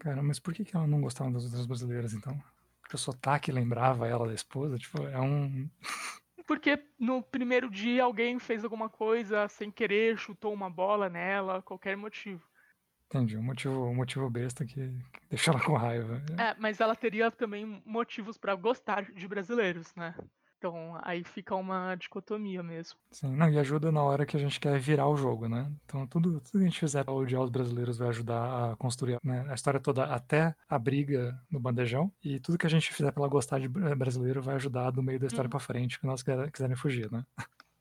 [0.00, 2.36] Cara, mas por que, que ela não gostava das outras brasileiras então?
[2.80, 5.70] Porque o sotaque lembrava ela da esposa, tipo, é um
[6.46, 11.96] porque no primeiro dia alguém fez alguma coisa sem querer, chutou uma bola nela, qualquer
[11.96, 12.42] motivo.
[13.08, 16.20] Entendi, um motivo, um motivo besta que, que deixa ela com raiva.
[16.38, 20.14] É, mas ela teria também motivos para gostar de brasileiros, né?
[20.58, 22.98] Então aí fica uma dicotomia mesmo.
[23.10, 25.70] Sim, não, e ajuda na hora que a gente quer virar o jogo, né?
[25.84, 29.20] Então tudo, tudo que a gente fizer para odiar os brasileiros vai ajudar a construir
[29.22, 32.10] né, a história toda até a briga no bandejão.
[32.24, 35.20] E tudo que a gente fizer para ela gostar de brasileiro vai ajudar do meio
[35.20, 35.50] da história hum.
[35.50, 37.24] para frente, que nós quiserem fugir, né?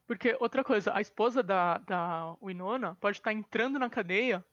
[0.05, 4.45] Porque outra coisa, a esposa da, da Winona pode estar entrando na cadeia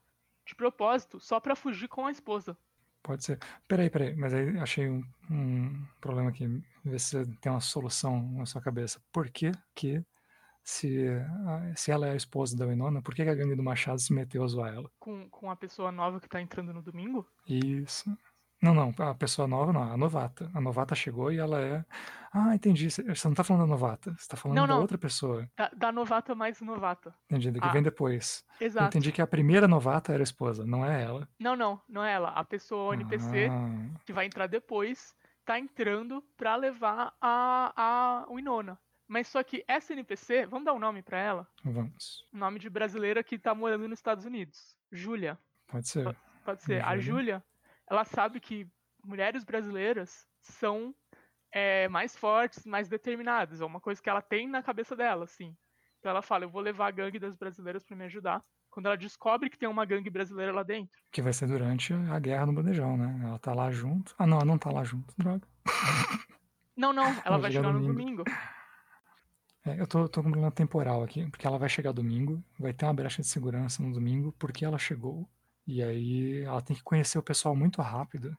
[0.45, 2.57] de propósito, só para fugir com a esposa.
[3.01, 3.37] Pode ser.
[3.67, 6.47] Peraí, peraí, mas aí achei um, um problema aqui.
[6.85, 9.01] Ver se tem uma solução na sua cabeça.
[9.11, 10.01] Por que que,
[10.63, 11.07] se,
[11.75, 14.13] se ela é a esposa da Winona, por que, que a gangue do Machado se
[14.13, 14.89] meteu a zoar ela?
[14.99, 17.27] Com, com a pessoa nova que tá entrando no domingo?
[17.45, 18.17] Isso.
[18.63, 20.49] Não, não, a pessoa nova não, a novata.
[20.53, 21.83] A novata chegou e ela é.
[22.31, 22.89] Ah, entendi.
[22.89, 24.75] Você não tá falando da novata, você tá falando não, não.
[24.75, 25.49] da outra pessoa.
[25.57, 27.13] Da, da, novata mais novata.
[27.29, 28.45] Entendi, que ah, vem depois.
[28.61, 28.87] Exato.
[28.87, 31.27] entendi que a primeira novata era a esposa, não é ela.
[31.37, 32.29] Não, não, não é ela.
[32.29, 33.99] A pessoa NPC ah.
[34.05, 38.79] que vai entrar depois tá entrando pra levar a, a Winona.
[39.09, 41.47] Mas só que essa NPC, vamos dar um nome pra ela?
[41.65, 42.25] Vamos.
[42.31, 44.73] Nome de brasileira que tá morando nos Estados Unidos.
[44.89, 45.37] Júlia.
[45.67, 46.15] Pode ser.
[46.45, 46.83] Pode, ser.
[46.83, 47.43] A Júlia
[47.89, 48.67] ela sabe que
[49.03, 50.93] mulheres brasileiras são
[51.51, 53.61] é, mais fortes, mais determinadas.
[53.61, 55.55] É uma coisa que ela tem na cabeça dela, assim.
[55.99, 58.43] Então ela fala, eu vou levar a gangue das brasileiras para me ajudar.
[58.69, 60.99] Quando ela descobre que tem uma gangue brasileira lá dentro.
[61.11, 63.21] Que vai ser durante a guerra no bandejão, né?
[63.23, 64.15] Ela tá lá junto.
[64.17, 65.47] Ah, não, ela não tá lá junto, droga.
[66.75, 68.23] Não, não, ela, ela vai chegar no domingo.
[69.63, 72.73] É, eu tô, tô com um problema temporal aqui, porque ela vai chegar domingo, vai
[72.73, 75.29] ter uma brecha de segurança no domingo, porque ela chegou
[75.65, 78.35] e aí ela tem que conhecer o pessoal muito rápido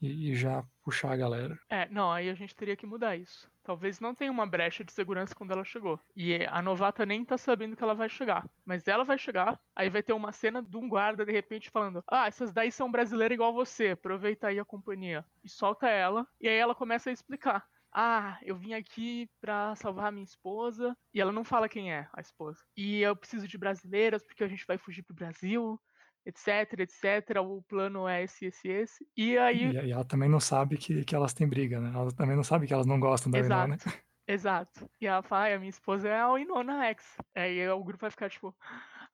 [0.00, 1.58] e, e, já puxar a galera.
[1.68, 3.50] É, não, aí a gente teria que mudar isso.
[3.64, 6.00] Talvez não tenha uma brecha de segurança quando ela chegou.
[6.16, 8.48] E a novata nem tá sabendo que ela vai chegar.
[8.64, 12.02] Mas ela vai chegar, aí vai ter uma cena de um guarda de repente falando:
[12.06, 15.24] Ah, essas daí são brasileiras igual você, aproveita aí a companhia.
[15.44, 17.66] E solta ela, e aí ela começa a explicar.
[17.92, 20.96] Ah, eu vim aqui pra salvar minha esposa.
[21.12, 22.62] E ela não fala quem é a esposa.
[22.76, 25.80] E eu preciso de brasileiras porque a gente vai fugir pro Brasil
[26.26, 27.40] etc, etc.
[27.42, 29.06] O plano é esse, esse, esse.
[29.16, 29.72] E aí.
[29.72, 31.90] E, ela também não sabe que, que elas têm briga, né?
[31.94, 33.90] Ela também não sabe que elas não gostam da Exato.
[34.28, 34.90] Exato.
[35.00, 37.16] E ela fala, a minha esposa é a Winona X.
[37.34, 38.54] Aí o grupo vai ficar tipo,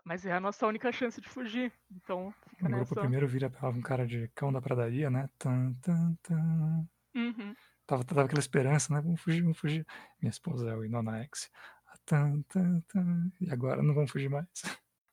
[0.04, 1.72] mas é a nossa única chance de fugir.
[1.90, 2.76] Então, O nessa...
[2.76, 5.30] grupo primeiro vira pra um cara de cão da pradaria, né?
[5.38, 6.88] Tan, tan, tan.
[7.14, 7.54] Uhum.
[7.86, 9.00] Tava, tava aquela esperança, né?
[9.00, 9.86] Vamos fugir, vamos fugir.
[10.20, 11.48] Minha esposa é a Winona X.
[12.04, 13.30] Tan, tan, tan.
[13.40, 14.48] E agora não vamos fugir mais.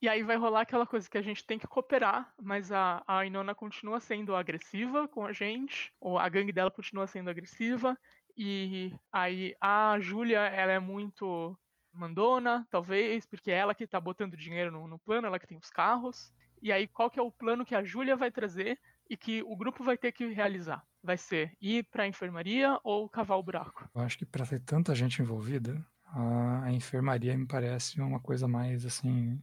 [0.02, 3.24] E aí vai rolar aquela coisa que a gente tem que cooperar, mas a, a
[3.26, 7.96] Inona continua sendo agressiva com a gente, ou a gangue dela continua sendo agressiva,
[8.36, 11.56] e aí a Júlia, ela é muito
[11.94, 15.58] mandona, talvez, porque é ela que tá botando dinheiro no, no plano, ela que tem
[15.58, 16.34] os carros.
[16.62, 19.56] E aí qual que é o plano que a Júlia vai trazer e que o
[19.56, 20.84] grupo vai ter que realizar?
[21.04, 23.88] Vai ser ir pra enfermaria ou cavar o buraco?
[23.94, 28.48] Eu acho que para ter tanta gente envolvida, A, a enfermaria me parece uma coisa
[28.48, 29.42] mais assim.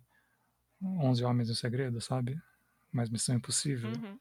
[0.83, 2.41] 11 Homens no Segredo, sabe?
[2.93, 3.91] Mais Missão Impossível.
[3.93, 4.19] Uhum.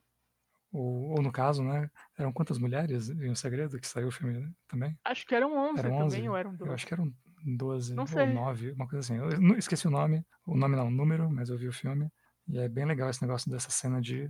[0.72, 1.89] Ou, ou no caso, né?
[2.17, 4.98] Eram quantas mulheres em O Segredo que saiu o filme né, também?
[5.06, 6.30] Acho que eram 11 Eram também, 11?
[6.30, 6.70] ou eram 12?
[6.70, 7.13] Eu acho que eram
[7.46, 8.28] 12 Não ou sei.
[8.28, 9.17] 9, uma coisa assim.
[9.22, 12.12] Eu não- esqueci o nome, o nome não, o número, mas eu vi o filme.
[12.48, 14.30] E é bem legal esse negócio dessa cena de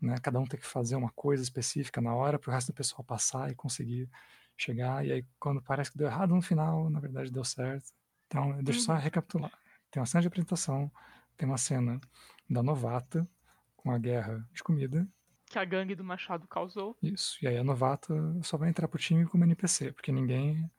[0.00, 2.74] né, cada um ter que fazer uma coisa específica na hora para o resto do
[2.74, 4.08] pessoal passar e conseguir
[4.56, 5.06] chegar.
[5.06, 7.86] E aí, quando parece que deu errado no final, na verdade deu certo.
[8.26, 8.98] Então, deixa eu só Uhum.
[8.98, 9.52] recapitular.
[9.90, 10.90] Tem uma cena de apresentação,
[11.36, 12.00] tem uma cena
[12.48, 13.28] da novata
[13.76, 15.06] com a guerra de comida,
[15.50, 16.96] Que a gangue do Machado causou.
[17.02, 17.38] isso.
[17.42, 20.70] E aí a novata só vai entrar pro time como NPC, porque ninguém,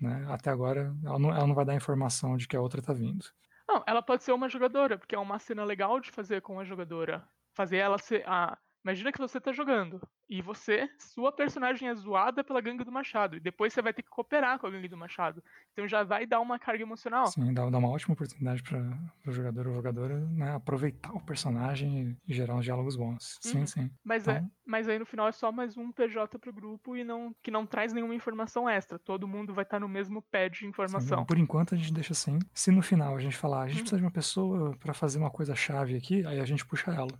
[0.00, 2.92] né, até agora, ela não, ela não vai dar informação de que a outra tá
[2.92, 3.24] vindo.
[3.68, 6.64] Não, ela pode ser uma jogadora, porque é uma cena legal de fazer com a
[6.64, 7.26] jogadora.
[7.54, 8.22] Fazer ela ser.
[8.28, 10.00] a Imagina que você tá jogando.
[10.34, 13.36] E você, sua personagem é zoada pela gangue do Machado.
[13.36, 15.44] E depois você vai ter que cooperar com a gangue do Machado.
[15.74, 17.26] Então já vai dar uma carga emocional.
[17.26, 18.80] Sim, dá, dá uma ótima oportunidade para
[19.26, 23.36] o jogador ou jogadora né, aproveitar o personagem e gerar uns diálogos bons.
[23.42, 23.66] Sim, Uhum.
[23.66, 23.90] sim.
[24.02, 27.04] Mas, é, Então- mas aí no final é só mais um PJ pro grupo e
[27.04, 28.98] não, que não traz nenhuma informação extra.
[28.98, 31.26] Todo mundo vai estar no mesmo pé de Sim, informação.
[31.26, 32.38] por enquanto a gente deixa assim.
[32.54, 33.82] Se no final a gente falar, a gente Uhum.
[33.82, 37.12] precisa de uma pessoa para fazer uma coisa chave aqui, aí a gente puxa ela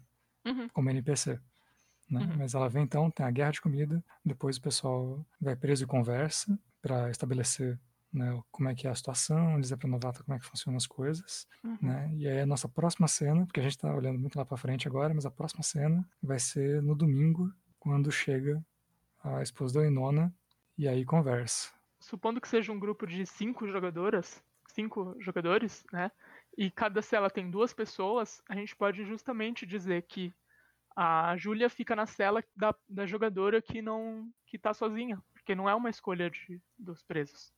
[0.47, 0.67] Uhum.
[0.71, 1.39] como NPC.
[2.13, 2.21] Né?
[2.21, 2.37] Uhum.
[2.39, 5.87] Mas ela vem então, tem a guerra de comida, depois o pessoal vai preso e
[5.87, 7.81] conversa para estabelecer
[8.13, 10.87] né, como é que é a situação, dizer para novata como é que funcionam as
[10.87, 11.49] coisas.
[11.65, 11.79] Uhum.
[11.81, 12.13] né?
[12.15, 14.87] E aí a nossa próxima cena, porque a gente está olhando muito lá para frente
[14.87, 18.63] agora, mas a próxima cena vai ser no domingo, quando chega
[19.25, 20.33] a esposa da Inona
[20.77, 21.71] e aí conversa.
[21.99, 26.11] Supondo que seja um grupo de cinco jogadoras, cinco jogadores, né?
[26.59, 30.35] E cada cela tem duas pessoas, a gente pode justamente dizer que
[30.97, 35.69] a Júlia fica na cela da, da jogadora que não que tá sozinha, porque não
[35.69, 37.53] é uma escolha de, dos presos.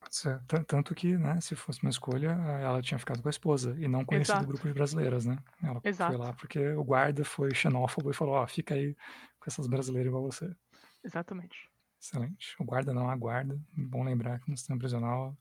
[0.65, 2.29] Tanto que, né, se fosse uma escolha,
[2.61, 5.37] ela tinha ficado com a esposa e não conhecido o grupo de brasileiras, né?
[5.61, 6.13] Ela Exato.
[6.13, 8.95] foi lá porque o guarda foi xenófobo e falou: Ó, fica aí
[9.39, 10.55] com essas brasileiras igual você.
[11.03, 11.69] Exatamente.
[11.99, 12.55] Excelente.
[12.59, 13.59] O guarda não a guarda.
[13.75, 15.35] Bom lembrar que no sistema prisional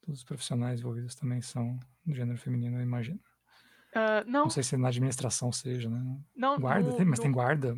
[0.00, 3.20] todos os profissionais envolvidos também são do gênero feminino, eu imagino.
[3.94, 6.18] Ah, não, Não sei se na administração seja, né?
[6.34, 7.76] não, Guarda, no- tem, mas no- tem guarda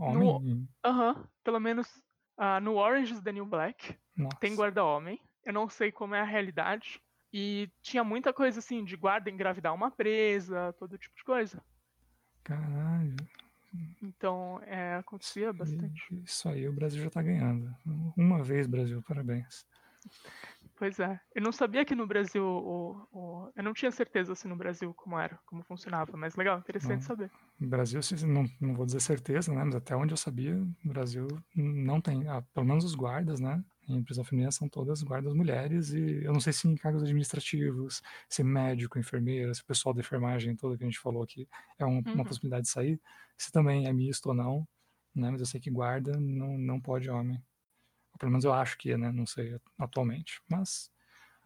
[0.00, 0.68] homem?
[0.84, 1.86] Aham, pelo menos
[2.36, 4.36] ah, no Orange is the New Black Nossa.
[4.38, 5.20] tem guarda-homem.
[5.44, 7.00] Eu não sei como é a realidade.
[7.32, 11.62] E tinha muita coisa assim, de guarda engravidar uma presa, todo tipo de coisa.
[12.42, 13.16] Caralho.
[14.02, 16.02] Então, é, acontecia bastante.
[16.24, 17.70] Isso aí o Brasil já tá ganhando.
[18.16, 19.66] Uma vez, Brasil, parabéns.
[20.78, 21.20] Pois é.
[21.34, 22.44] Eu não sabia que no Brasil.
[22.44, 26.58] O, o- eu não tinha certeza se no Brasil como era, como funcionava, mas legal,
[26.58, 27.06] interessante Não.
[27.06, 27.30] saber.
[27.58, 29.64] No Brasil, não, não vou dizer certeza, né?
[29.64, 32.28] Mas até onde eu sabia, no Brasil não tem.
[32.28, 33.62] ah, pelo menos os guardas, né?
[33.88, 38.00] Em prisão feminina são todas guardas mulheres e eu não sei se em cargos administrativos,
[38.28, 41.84] se médico, enfermeira, se o pessoal da enfermagem todo que a gente falou aqui é
[41.86, 42.24] um- uma Uhum.
[42.24, 43.00] possibilidade de sair,
[43.36, 44.68] se também é misto ou não,
[45.14, 45.30] né?
[45.30, 47.42] Mas eu sei que guarda não, não pode homem.
[48.18, 49.10] Pelo menos eu acho que é, né?
[49.12, 50.40] Não sei atualmente.
[50.48, 50.90] Mas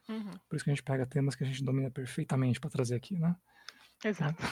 [0.09, 2.97] Uhum, por isso que a gente pega temas que a gente domina perfeitamente para trazer
[2.97, 3.35] aqui, né?
[4.05, 4.43] Exato.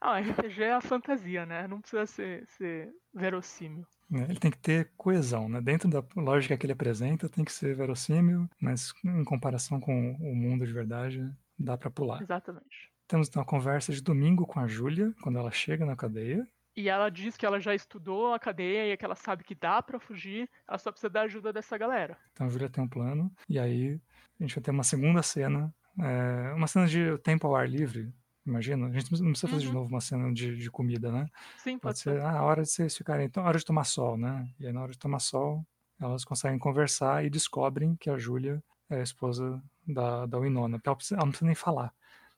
[0.00, 1.66] Ah, RPG é a fantasia, né?
[1.66, 3.86] Não precisa ser, ser verossímil.
[4.10, 4.26] né?
[4.28, 5.60] Ele tem que ter coesão, né?
[5.60, 10.36] Dentro da lógica que ele apresenta, tem que ser verossímil, mas em comparação com o
[10.36, 12.22] mundo de verdade, dá para pular.
[12.22, 12.92] Exatamente.
[13.08, 16.46] Temos então a conversa de domingo com a Júlia, quando ela chega na cadeia.
[16.76, 19.80] E ela diz que ela já estudou a cadeia e que ela sabe que dá
[19.82, 22.18] pra fugir, ela só precisa da ajuda dessa galera.
[22.32, 23.98] Então a Júlia tem um plano, e aí
[24.38, 28.12] a gente vai ter uma segunda cena, é, uma cena de tempo ao ar livre,
[28.44, 28.88] imagina?
[28.88, 29.74] A gente não precisa fazer de Uhum.
[29.74, 31.26] novo uma cena de, de comida, né?
[31.56, 32.20] Sim, Pode pode ser, ser.
[32.20, 34.46] ah, a hora de vocês ficarem, então, a hora de tomar sol, né?
[34.60, 35.66] E aí na hora de tomar sol,
[35.98, 40.78] elas conseguem conversar e descobrem que a Júlia é a esposa da, da Winona.
[40.84, 41.92] Ela, precisa- ela não precisa nem falar.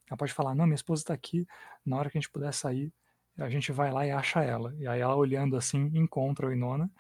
[0.09, 1.47] Ela pode falar, não, minha esposa está aqui,
[1.85, 2.93] na hora que a gente puder sair,
[3.39, 4.75] a gente vai lá e acha ela.
[4.79, 6.91] E aí ela olhando assim, encontra a Winona,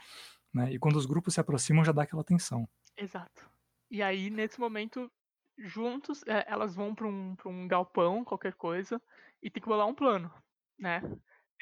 [0.52, 0.72] né?
[0.72, 2.68] E quando os grupos se aproximam, já dá aquela tensão.
[2.96, 3.48] Exato.
[3.90, 5.10] E aí, nesse momento,
[5.58, 9.00] juntos, é, elas vão pra um, um galpão, qualquer coisa,
[9.42, 10.32] e tem que bolar um plano,
[10.78, 11.00] né?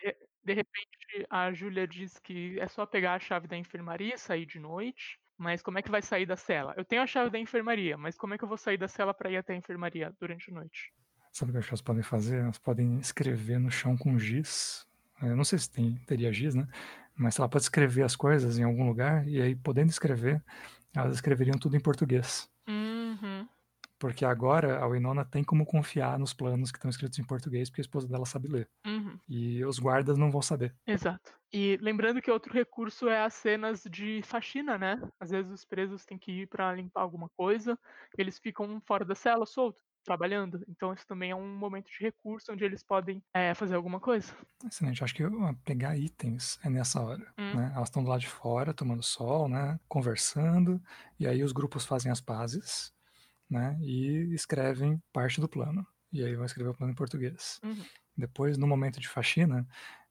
[0.02, 4.18] De, de repente, a Júlia diz que é só pegar a chave da enfermaria e
[4.18, 5.18] sair de noite.
[5.38, 6.74] Mas como é que vai sair da cela?
[6.76, 9.12] Eu tenho a chave da enfermaria, mas como é que eu vou sair da cela
[9.12, 10.92] pra ir até a enfermaria durante a noite?
[11.36, 12.38] Sabe o que que elas podem fazer?
[12.38, 14.86] Elas podem escrever no chão com giz.
[15.20, 16.66] Eu não sei se tem, teria giz, né?
[17.14, 20.42] Mas ela pode escrever as coisas em algum lugar e aí, podendo escrever,
[20.94, 22.50] elas escreveriam tudo em português.
[22.66, 23.46] Uhum.
[23.98, 27.82] Porque agora a Winona tem como confiar nos planos que estão escritos em português, porque
[27.82, 28.70] a esposa dela sabe ler.
[28.86, 29.18] Uhum.
[29.28, 30.74] E os guardas não vão saber.
[30.86, 31.34] Exato.
[31.52, 34.98] E lembrando que outro recurso é as cenas de faxina, né?
[35.20, 37.78] Às vezes os presos têm que ir para limpar alguma coisa,
[38.16, 40.64] eles ficam fora da cela, soltos, trabalhando.
[40.68, 44.34] Então isso também é um momento de recurso onde eles podem é, fazer alguma coisa.
[44.64, 45.04] Excelente.
[45.04, 45.22] Acho que
[45.64, 47.26] pegar itens é nessa hora.
[47.36, 47.54] Hum.
[47.54, 47.72] Né?
[47.74, 49.78] Elas estão do lado de fora, tomando sol, né?
[49.88, 50.80] Conversando,
[51.18, 52.92] e aí os grupos fazem as pazes,
[53.50, 53.76] né?
[53.82, 55.86] E escrevem parte do plano.
[56.12, 57.60] E aí vão escrever o plano em português.
[57.62, 57.84] Uhum.
[58.16, 59.66] Depois, no momento de faxina,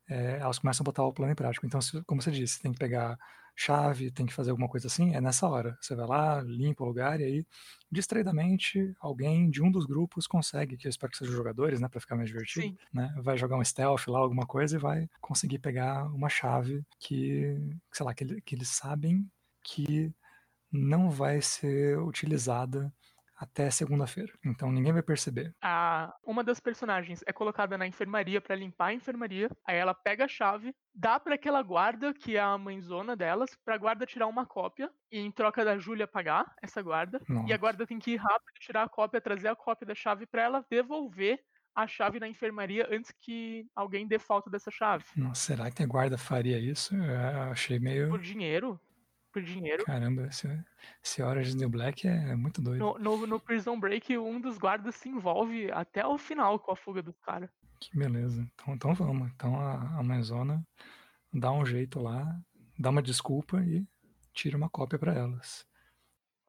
[0.10, 1.66] é, elas começam a botar o plano em prática.
[1.66, 3.18] Então, se, como você disse, tem que pegar
[3.56, 5.78] chave, tem que fazer alguma coisa assim, é nessa hora.
[5.80, 7.46] Você vai lá, limpa o lugar e aí,
[7.90, 12.02] distraidamente, alguém de um dos grupos consegue, que eu espero que sejam jogadores, né, para
[12.02, 12.78] ficar mais divertido, Sim.
[12.94, 17.58] né, vai jogar um stealth lá, alguma coisa e vai conseguir pegar uma chave que,
[17.94, 19.26] sei lá, que, que eles sabem
[19.64, 20.14] que
[20.72, 22.94] não vai ser utilizada
[23.36, 24.32] até segunda-feira.
[24.46, 25.54] Então ninguém vai perceber.
[25.62, 29.50] A, uma das personagens é colocada na enfermaria para limpar a enfermaria.
[29.66, 33.78] Aí ela pega a chave, dá para aquela guarda, que é a mãezona delas, pra
[33.78, 34.90] guarda tirar uma cópia.
[35.12, 37.22] E em troca da Júlia pagar essa guarda.
[37.28, 37.58] E a Nossa.
[37.58, 40.66] guarda tem que ir rápido, tirar a cópia, trazer a cópia da chave para ela
[40.70, 41.40] devolver
[41.76, 45.04] a chave na enfermaria antes que alguém dê falta dessa chave.
[45.16, 46.96] Nossa, será que a guarda faria isso?
[46.96, 48.10] Eu achei meio.
[48.10, 48.80] Por dinheiro.
[49.36, 49.84] Por dinheiro.
[49.84, 50.30] Caramba,
[51.04, 52.80] esse, Orange New Black é muito doido.
[52.80, 56.76] No, no, no Prison Break, um dos guardas se envolve até o final com a
[56.78, 57.52] fuga do cara.
[57.82, 58.50] Que beleza.
[58.54, 59.30] Então, então vamos.
[59.36, 60.66] Então a, a mãezona
[61.34, 62.34] dá um jeito lá,
[62.80, 63.86] dá uma desculpa e
[64.32, 65.68] tira uma cópia pra elas.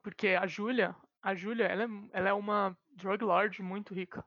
[0.01, 4.23] Porque a Júlia, a Júlia, ela é, ela é uma drug lord muito rica.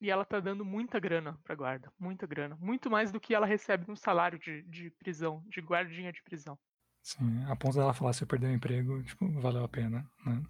[0.00, 1.92] E ela tá dando muita grana pra guarda.
[1.98, 2.56] Muita grana.
[2.60, 6.56] Muito mais do que ela recebe no salário de, de prisão, de guardinha de prisão.
[7.02, 10.42] Sim, a ponto dela falar se eu perder o emprego, tipo, valeu a pena, né?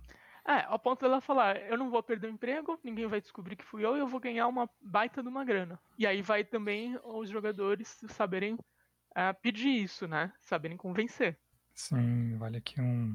[0.46, 3.64] É, ao ponto dela falar, eu não vou perder o emprego, ninguém vai descobrir que
[3.64, 5.78] fui eu e eu vou ganhar uma baita de uma grana.
[5.98, 8.58] E aí vai também os jogadores saberem
[9.14, 10.32] ah, pedir isso, né?
[10.40, 11.38] Saberem convencer.
[11.74, 13.12] Sim, vale aqui um.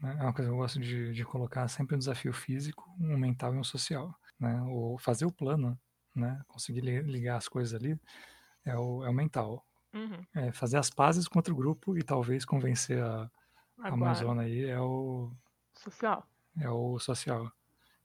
[0.00, 3.16] né, É uma coisa que eu gosto de, de colocar sempre um desafio físico, um
[3.18, 4.14] mental e um social.
[4.40, 4.60] Né?
[4.64, 5.78] O fazer o plano,
[6.14, 6.42] né?
[6.48, 7.98] Conseguir li- ligar as coisas ali
[8.64, 9.66] é o, é o mental.
[9.92, 10.24] Uhum.
[10.34, 13.30] É fazer as pazes contra o grupo e talvez convencer a,
[13.78, 15.30] a Amazona aí é o,
[15.74, 16.26] social.
[16.58, 17.50] é o social.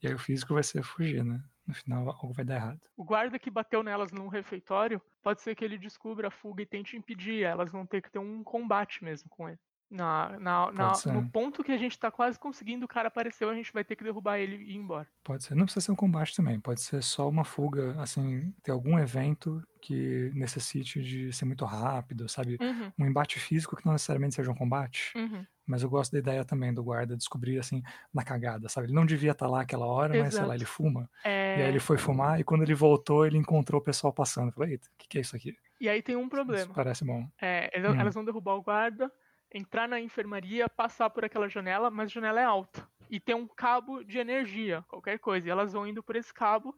[0.01, 1.43] E aí o físico vai ser fugir, né?
[1.65, 2.81] No final algo vai dar errado.
[2.95, 6.65] O guarda que bateu nelas num refeitório, pode ser que ele descubra a fuga e
[6.65, 7.43] tente impedir.
[7.43, 9.59] Elas vão ter que ter um combate mesmo com ele.
[9.89, 13.55] Na, na, na- no ponto que a gente tá quase conseguindo, o cara apareceu, a
[13.55, 15.07] gente vai ter que derrubar ele e ir embora.
[15.23, 18.71] Pode ser, não precisa ser um combate também, pode ser só uma fuga, assim, ter
[18.71, 22.59] algum evento que necessite de ser muito rápido, sabe?
[22.59, 25.47] Uhum, Um embate físico que não necessariamente seja um combate, uhum.
[25.65, 27.83] mas eu gosto da ideia também do guarda descobrir, assim,
[28.13, 28.87] na cagada, sabe?
[28.87, 30.55] Ele não devia estar lá aquela hora, mas sei lá, Exato.
[30.55, 31.09] ele fuma,
[31.53, 34.47] e É, aí ele foi fumar, e quando ele voltou, ele encontrou o pessoal passando.
[34.49, 35.57] Eu falei, eita, o que, que é isso aqui?
[35.79, 36.75] E aí tem um Isso problema.
[36.75, 37.29] parece bom.
[37.41, 37.99] É, elas, Hum.
[37.99, 39.11] elas vão derrubar o guarda,
[39.53, 42.87] entrar na enfermaria, passar por aquela janela, mas a janela é alta.
[43.09, 45.47] E tem um cabo de energia, qualquer coisa.
[45.47, 46.75] E elas vão indo por esse cabo,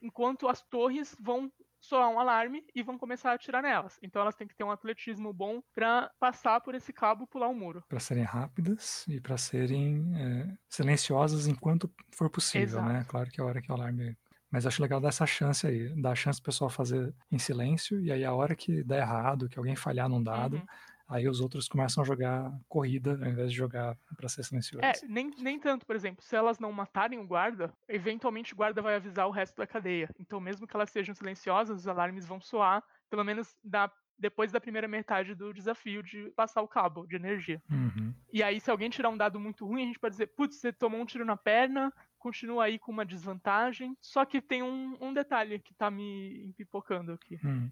[0.00, 1.50] enquanto as torres vão
[1.80, 3.98] soar um alarme e vão começar a atirar nelas.
[4.02, 7.48] Então elas têm que ter um atletismo bom pra passar por esse cabo e pular
[7.48, 7.82] o muro.
[7.88, 12.94] Para serem rápidas e para serem é, silenciosas enquanto for possível, né?
[12.94, 13.10] Exato.
[13.10, 14.16] Claro que a hora que o alarme.
[14.50, 18.00] Mas acho legal dar essa chance aí, dar a chance do pessoal fazer em silêncio,
[18.00, 20.66] e aí a hora que der errado, que alguém falhar num dado, Uhum.
[21.08, 24.84] Aí os outros começam a jogar corrida ao invés de jogar para ser silencioso.
[24.84, 28.82] É, nem, nem tanto, por exemplo, se elas não matarem o guarda, eventualmente o guarda
[28.82, 30.08] vai avisar o resto da cadeia.
[30.18, 34.60] Então, mesmo que elas sejam silenciosas, os alarmes vão soar, pelo menos da- depois da
[34.60, 37.62] primeira metade do desafio de passar o cabo de energia.
[37.70, 38.14] Uhum.
[38.32, 40.72] E aí, se alguém tirar um dado muito ruim, a gente pode dizer, putz, você
[40.72, 43.96] tomou um tiro na perna, continua aí com uma desvantagem.
[44.00, 47.38] Só que tem um, um detalhe que tá me empipocando aqui.
[47.44, 47.70] Hum.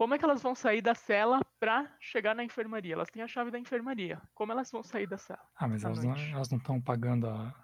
[0.00, 2.94] Como é que elas vão sair da cela pra chegar na enfermaria?
[2.94, 4.18] Elas têm a chave da enfermaria.
[4.34, 5.42] Como elas vão sair da cela?
[5.54, 7.54] Ah, mas elas não, elas não estão pagando a,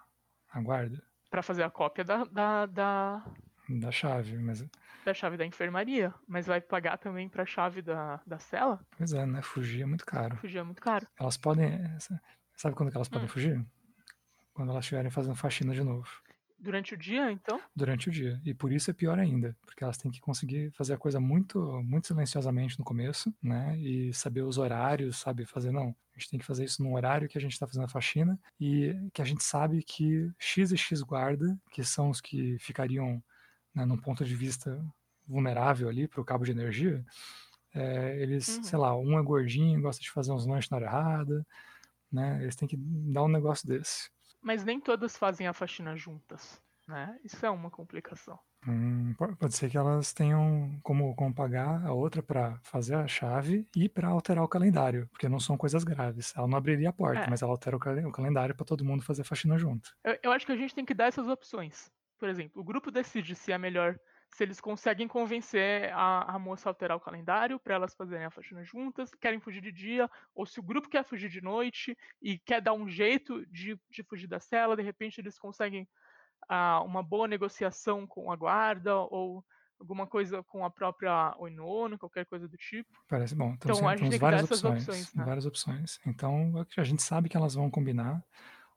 [0.51, 3.25] a guarda Pra fazer a cópia da, da, da,
[3.67, 4.63] da chave, mas
[5.03, 6.13] da chave da enfermaria.
[6.27, 8.85] Mas vai pagar também pra chave da, da cela?
[8.95, 9.41] pois é, né?
[9.41, 10.37] Fugir é muito caro.
[10.37, 11.07] Fugir é muito caro.
[11.19, 11.71] Elas podem.
[12.55, 13.31] Sabe quando que elas podem Hum.
[13.31, 13.65] fugir?
[14.53, 16.07] Quando elas estiverem fazendo faxina de novo.
[16.59, 17.61] Durante o dia, então?
[17.75, 18.41] durante o dia.
[18.43, 21.59] E por isso é pior ainda, porque elas têm que conseguir fazer a coisa muito,
[21.83, 23.77] muito silenciosamente no começo, né?
[23.79, 25.45] E saber os horários, sabe?
[25.45, 27.85] Fazer, não, a gente tem que fazer isso no horário que a gente está fazendo
[27.85, 32.19] a faxina e que a gente sabe que X e X guarda, que são os
[32.19, 33.23] que ficariam
[33.75, 34.83] né, num ponto de vista
[35.27, 37.05] vulnerável ali para o cabo de energia,
[37.73, 38.63] é, eles, Uhum.
[38.63, 41.45] sei lá, um é gordinho, gosta de fazer uns lanches na hora errada,
[42.11, 42.41] né?
[42.41, 44.09] Eles têm que dar um negócio desse.
[44.47, 46.57] Mas nem todas fazem a faxina juntas.
[46.87, 47.19] Né?
[47.21, 48.39] Isso é uma complicação.
[48.65, 53.67] Hum, pode ser que elas tenham como, como pagar a outra para fazer a chave
[53.75, 56.33] e para alterar o calendário, porque não são coisas graves.
[56.33, 57.29] Ela não abriria a porta, é.
[57.29, 59.93] mas ela altera o, cal o calendário para todo mundo fazer a faxina junto.
[60.01, 61.91] Eu, eu acho que a gente tem que dar essas opções.
[62.17, 63.99] Por exemplo, o grupo decide se é melhor
[64.37, 68.29] se eles conseguem convencer a, a moça a alterar o calendário para elas fazerem a
[68.29, 72.37] faxina juntas, querem fugir de dia, ou se o grupo quer fugir de noite e
[72.37, 75.89] quer dar um jeito de, de fugir da cela, de repente eles conseguem
[76.51, 79.43] uh, uma boa negociação com a guarda ou
[79.79, 82.93] alguma coisa com a própria Oinono, qualquer coisa do tipo.
[83.09, 83.53] Parece bom.
[83.53, 85.25] Então, então a gente temos várias opções, opções né?
[85.25, 85.99] várias opções.
[86.05, 88.23] Então a gente sabe que elas vão combinar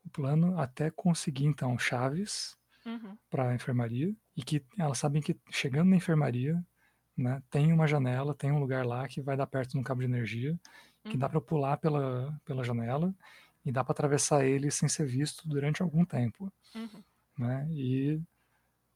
[0.03, 3.17] o plano até conseguir então chaves uhum.
[3.29, 6.63] para a enfermaria e que elas sabem que chegando na enfermaria,
[7.17, 10.01] né, tem uma janela, tem um lugar lá que vai dar perto de um cabo
[10.01, 10.59] de energia,
[11.05, 11.19] que uhum.
[11.19, 13.15] dá para pular pela, pela janela
[13.65, 16.53] e dá para atravessar ele sem ser visto durante algum tempo.
[16.75, 17.03] Uhum.
[17.39, 17.69] Né?
[17.71, 18.21] E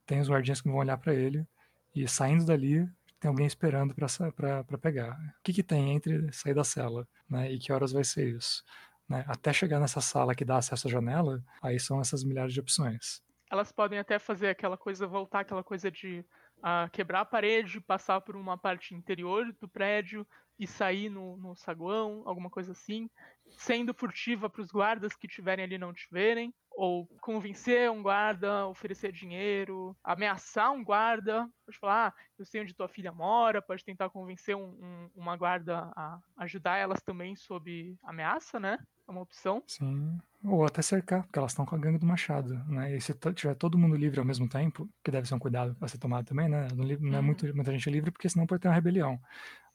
[0.06, 1.46] tem os guardiões que vão olhar para ele
[1.94, 2.88] e saindo dali
[3.20, 5.18] tem alguém esperando para pegar.
[5.38, 8.62] O que, que tem entre sair da cela né, e que horas vai ser isso?
[9.08, 9.24] Né?
[9.26, 13.22] Até chegar nessa sala que dá acesso à janela, aí são essas milhares de opções
[13.50, 16.24] elas podem até fazer aquela coisa, voltar aquela coisa de
[16.58, 20.26] uh, quebrar a parede, passar por uma parte interior do prédio
[20.58, 23.10] e sair no, no saguão, alguma coisa assim,
[23.50, 29.12] sendo furtiva para os guardas que tiverem ali não tiverem, ou convencer um guarda, oferecer
[29.12, 34.10] dinheiro, ameaçar um guarda, pode falar, ah, eu sei onde tua filha mora, pode tentar
[34.10, 38.78] convencer um, um, uma guarda a ajudar elas também sob ameaça, né?
[39.06, 39.62] É uma opção.
[39.66, 40.18] Sim.
[40.44, 42.96] Ou até cercar, porque elas estão com a gangue do Machado, né?
[42.96, 45.88] E se tiver todo mundo livre ao mesmo tempo, que deve ser um cuidado a
[45.88, 46.68] ser tomado também, né?
[46.74, 47.22] Não, é uhum.
[47.22, 49.18] muito, muita gente livre, porque senão pode ter uma rebelião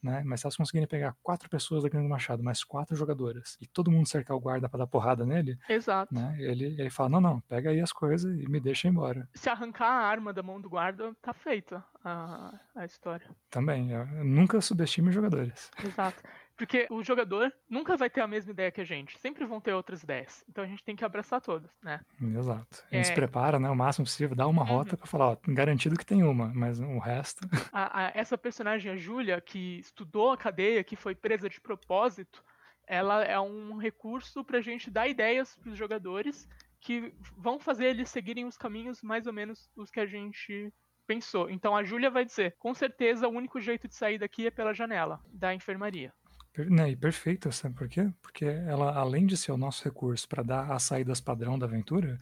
[0.02, 0.24] né?
[0.26, 3.68] Mas se elas conseguirem pegar quatro pessoas da Gangue do Machado, mais quatro jogadoras, e
[3.68, 6.14] todo mundo cercar o guarda para dar porrada nele, Exato.
[6.14, 6.36] Né?
[6.40, 9.28] Ele, ele fala: não, não, pega aí as coisas e me deixa embora.
[9.34, 13.28] Se arrancar a arma da mão do guarda, tá feita a, a história.
[13.50, 13.90] Também,
[14.24, 15.70] nunca subestime os jogadores.
[15.84, 16.24] Exato.
[16.60, 19.18] Porque o jogador nunca vai ter a mesma ideia que a gente.
[19.20, 20.44] Sempre vão ter outras ideias.
[20.50, 22.02] Então a gente tem que abraçar todas, né?
[22.22, 22.84] Exato.
[22.92, 23.08] A gente é...
[23.08, 23.70] se prepara, né?
[23.70, 24.98] O máximo possível, dá uma rota uhum.
[24.98, 27.48] pra falar, ó, garantido que tem uma, mas o resto.
[27.72, 32.44] A, a, essa personagem, a Júlia, que estudou a cadeia, que foi presa de propósito,
[32.86, 36.46] ela é um recurso pra gente dar ideias pros jogadores
[36.82, 40.74] que vão fazer eles seguirem os caminhos mais ou menos os que a gente
[41.08, 41.50] pensou.
[41.50, 44.74] Então a Júlia vai dizer: com certeza o único jeito de sair daqui é pela
[44.74, 46.14] janela da enfermaria.
[46.58, 48.12] Né, e perfeita, sabe por quê?
[48.22, 52.20] Porque ela, além de ser o nosso recurso para dar as saídas padrão da aventura,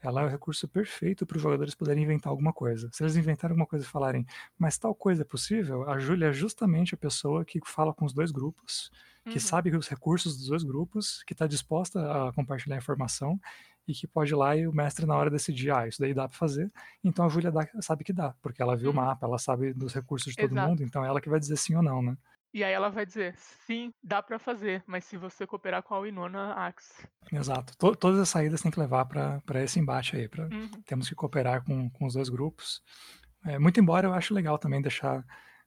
[0.00, 2.88] ela é o recurso perfeito para os jogadores poderem inventar alguma coisa.
[2.92, 4.26] Se eles inventarem alguma coisa e falarem,
[4.58, 8.12] mas tal coisa é possível, a Júlia é justamente a pessoa que fala com os
[8.12, 8.90] dois grupos,
[9.24, 9.40] que uhum.
[9.40, 13.40] sabe os recursos dos dois grupos, que está disposta a compartilhar informação
[13.88, 16.28] e que pode ir lá e o mestre na hora decidir, ah, isso daí dá
[16.28, 16.70] para fazer.
[17.02, 18.94] Então a Júlia sabe que dá, porque ela viu uhum.
[18.94, 20.68] o mapa, ela sabe dos recursos de todo Exato.
[20.68, 22.16] mundo, então é ela que vai dizer sim ou não, né?
[22.54, 23.34] E aí ela vai dizer,
[23.66, 27.04] sim, dá para fazer, mas se você cooperar com a Winona Axe.
[27.32, 27.76] Exato.
[27.76, 30.28] T todas as saídas tem que levar para esse embate aí.
[30.28, 30.70] Pra, uhum.
[30.86, 32.80] Temos que cooperar com, com os dois grupos.
[33.44, 35.24] É, muito embora eu acho legal também deixar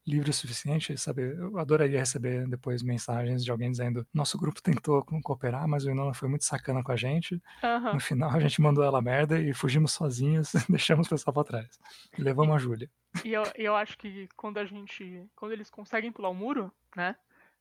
[0.08, 1.36] livre o suficiente, sabe?
[1.38, 6.14] Eu adoraria receber depois mensagens de alguém dizendo: nosso grupo tentou cooperar, mas o Inona
[6.14, 7.42] foi muito sacana com a gente.
[7.62, 7.94] Uhum.
[7.96, 11.80] No final a gente mandou ela merda e fugimos sozinhos, deixamos o pessoal pra trás.
[12.18, 12.90] E levamos a Júlia.
[13.26, 15.28] E eu, eu acho que quando a gente.
[15.36, 17.16] Quando eles conseguem pular o muro, né?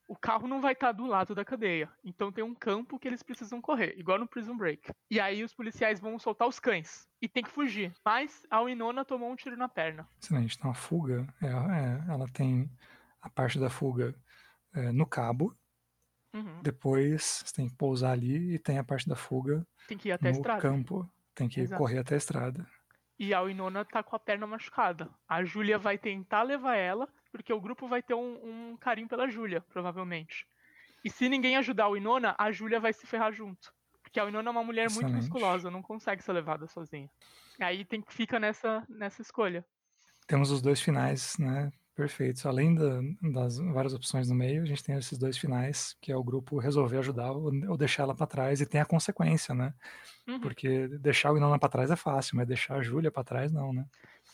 [0.07, 1.91] O carro não vai estar tá do lado da cadeia.
[2.03, 4.89] Então tem um campo que eles precisam correr, igual no Prison Break.
[5.11, 7.07] E aí os policiais vão soltar os cães.
[7.21, 7.93] E tem que fugir.
[8.05, 10.07] Mas a Winona tomou um tiro na perna.
[10.21, 10.55] Excelente.
[10.57, 12.71] Então a fuga, é, é, ela tem
[13.21, 14.15] a parte da fuga
[14.73, 15.55] é, no cabo.
[16.33, 16.61] Uhum.
[16.61, 20.11] Depois você tem que pousar ali e tem a parte da fuga tem que ir
[20.11, 20.61] até no a estrada.
[20.61, 21.09] campo.
[21.35, 21.77] Tem que Exato.
[21.77, 22.67] correr até a estrada.
[23.19, 25.09] E a Winona tá com a perna machucada.
[25.27, 29.27] A Júlia vai tentar levar ela, porque o grupo vai ter um, um carinho pela
[29.27, 30.47] Júlia, provavelmente.
[31.03, 33.71] E se ninguém ajudar o Inona, a Júlia vai se ferrar junto.
[34.01, 35.11] Porque a Inona é uma mulher Excelente.
[35.11, 37.09] muito musculosa, não consegue ser levada sozinha.
[37.59, 39.63] Aí tem que fica nessa, nessa escolha.
[40.25, 41.71] Temos os dois finais, né?
[41.95, 42.45] Perfeitos.
[42.45, 46.15] Além da, das várias opções no meio, a gente tem esses dois finais, que é
[46.15, 49.73] o grupo resolver ajudar ou, ou deixar ela para trás e tem a consequência, né?
[50.27, 50.39] Uhum.
[50.39, 53.71] Porque deixar o Inona para trás é fácil, mas deixar a Júlia para trás não,
[53.73, 53.85] né?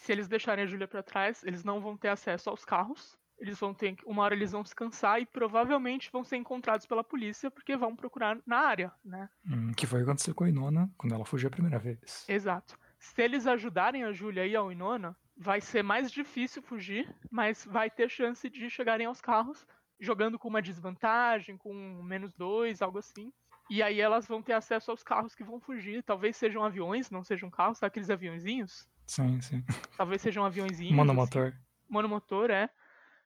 [0.03, 3.17] Se eles deixarem a Júlia para trás, eles não vão ter acesso aos carros.
[3.39, 7.49] Eles vão ter uma hora eles vão descansar e provavelmente vão ser encontrados pela polícia
[7.49, 9.29] porque vão procurar na área, né?
[9.45, 12.25] Hum, que foi o que aconteceu com a Inona quando ela fugiu a primeira vez.
[12.27, 12.77] Exato.
[12.99, 17.89] Se eles ajudarem a Júlia e a Inona, vai ser mais difícil fugir, mas vai
[17.89, 19.65] ter chance de chegarem aos carros
[19.99, 21.73] jogando com uma desvantagem, com
[22.03, 23.31] menos dois, algo assim.
[23.69, 26.03] E aí elas vão ter acesso aos carros que vão fugir.
[26.03, 28.87] Talvez sejam aviões, não sejam carros, aqueles aviãozinhos?
[29.05, 29.63] Sim, sim.
[29.97, 30.95] Talvez sejam aviãozinhos.
[30.95, 31.47] Monomotor.
[31.47, 31.57] Assim.
[31.89, 32.69] Monomotor, é.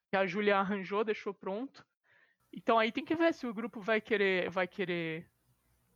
[0.09, 1.85] Que a Júlia arranjou, deixou pronto.
[2.51, 5.29] Então aí tem que ver se o grupo vai querer, vai querer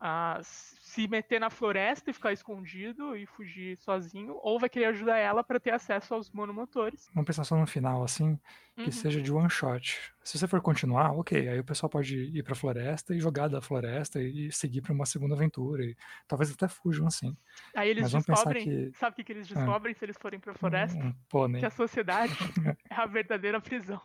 [0.03, 5.17] a se meter na floresta e ficar escondido e fugir sozinho, ou vai querer ajudar
[5.17, 7.07] ela para ter acesso aos monomotores.
[7.13, 8.37] Vamos pensar só no final, assim,
[8.75, 8.91] que uhum.
[8.91, 10.11] seja de one shot.
[10.23, 13.47] Se você for continuar, ok, aí o pessoal pode ir para a floresta e jogar
[13.47, 15.95] da floresta e seguir para uma segunda aventura, e
[16.27, 17.37] talvez até fujam assim.
[17.75, 18.97] Aí eles Mas descobrem, que...
[18.97, 19.53] sabe o que, que eles ah.
[19.53, 20.97] descobrem se eles forem para a floresta?
[20.97, 22.33] Um, um que a sociedade
[22.89, 24.01] é a verdadeira prisão.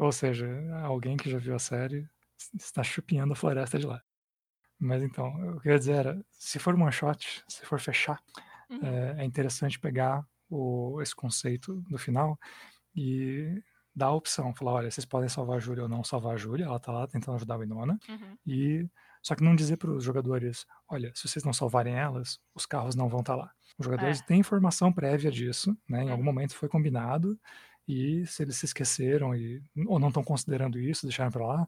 [0.00, 0.46] Ou seja,
[0.82, 2.06] alguém que já viu a série
[2.52, 4.02] está chupinhando a floresta de lá.
[4.84, 8.20] Mas então, eu queria dizer era, se for one shot, se for fechar,
[8.68, 8.80] uhum.
[8.82, 12.38] é, é, interessante pegar o, esse conceito do final
[12.94, 13.62] e
[13.96, 16.66] dar a opção, falar, olha, vocês podem salvar a Júlia ou não salvar a Júlia,
[16.66, 18.36] ela tá lá tentando ajudar a Winona, uhum.
[18.46, 18.86] e
[19.22, 22.94] só que não dizer para os jogadores, olha, se vocês não salvarem elas, os carros
[22.94, 23.50] não vão estar tá lá.
[23.78, 24.24] Os jogadores é.
[24.24, 26.02] têm informação prévia disso, né?
[26.02, 26.12] Em uhum.
[26.12, 27.38] algum momento foi combinado,
[27.88, 31.66] e se eles se esqueceram e, ou não estão considerando isso, deixaram para lá,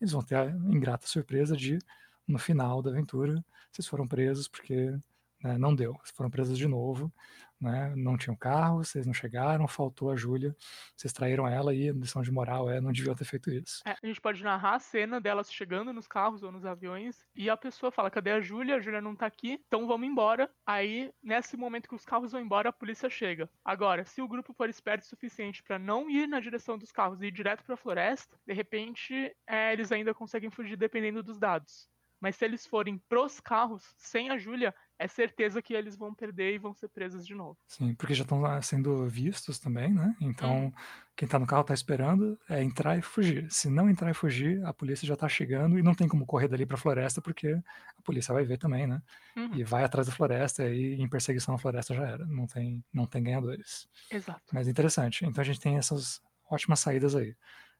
[0.00, 1.78] eles vão ter a ingrata surpresa de
[2.26, 4.96] no final da aventura, vocês foram presos porque
[5.44, 5.92] né, não deu.
[6.02, 7.12] Vocês foram presos de novo,
[7.60, 10.56] né, não tinham carro, vocês não chegaram, faltou a Júlia,
[10.96, 13.82] vocês traíram ela e a lição de moral é não deviam ter feito isso.
[13.86, 17.48] É, a gente pode narrar a cena delas chegando nos carros ou nos aviões e
[17.48, 18.76] a pessoa fala: cadê a Júlia?
[18.76, 20.50] A Júlia não tá aqui, então vamos embora.
[20.66, 23.48] Aí, nesse momento que os carros vão embora, a polícia chega.
[23.64, 27.20] Agora, se o grupo for esperto o suficiente para não ir na direção dos carros
[27.22, 31.38] e ir direto para a floresta, de repente é, eles ainda conseguem fugir dependendo dos
[31.38, 31.88] dados.
[32.24, 36.54] Mas se eles forem pros carros, sem a Júlia, é certeza que eles vão perder
[36.54, 37.58] e vão ser presos de novo.
[37.66, 40.16] Sim, porque já estão sendo vistos também, né?
[40.18, 40.72] Então, hum.
[41.14, 43.46] quem tá no carro tá esperando é entrar e fugir.
[43.52, 46.48] Se não entrar e fugir, a polícia já tá chegando e não tem como correr
[46.48, 49.02] dali pra floresta, porque a polícia vai ver também, né?
[49.36, 49.56] Uhum.
[49.56, 52.24] E vai atrás da floresta e em perseguição na floresta já era.
[52.24, 53.86] Não tem, não tem ganhadores.
[54.10, 54.40] Exato.
[54.50, 55.26] Mas interessante.
[55.26, 57.36] Então a gente tem essas ótimas saídas aí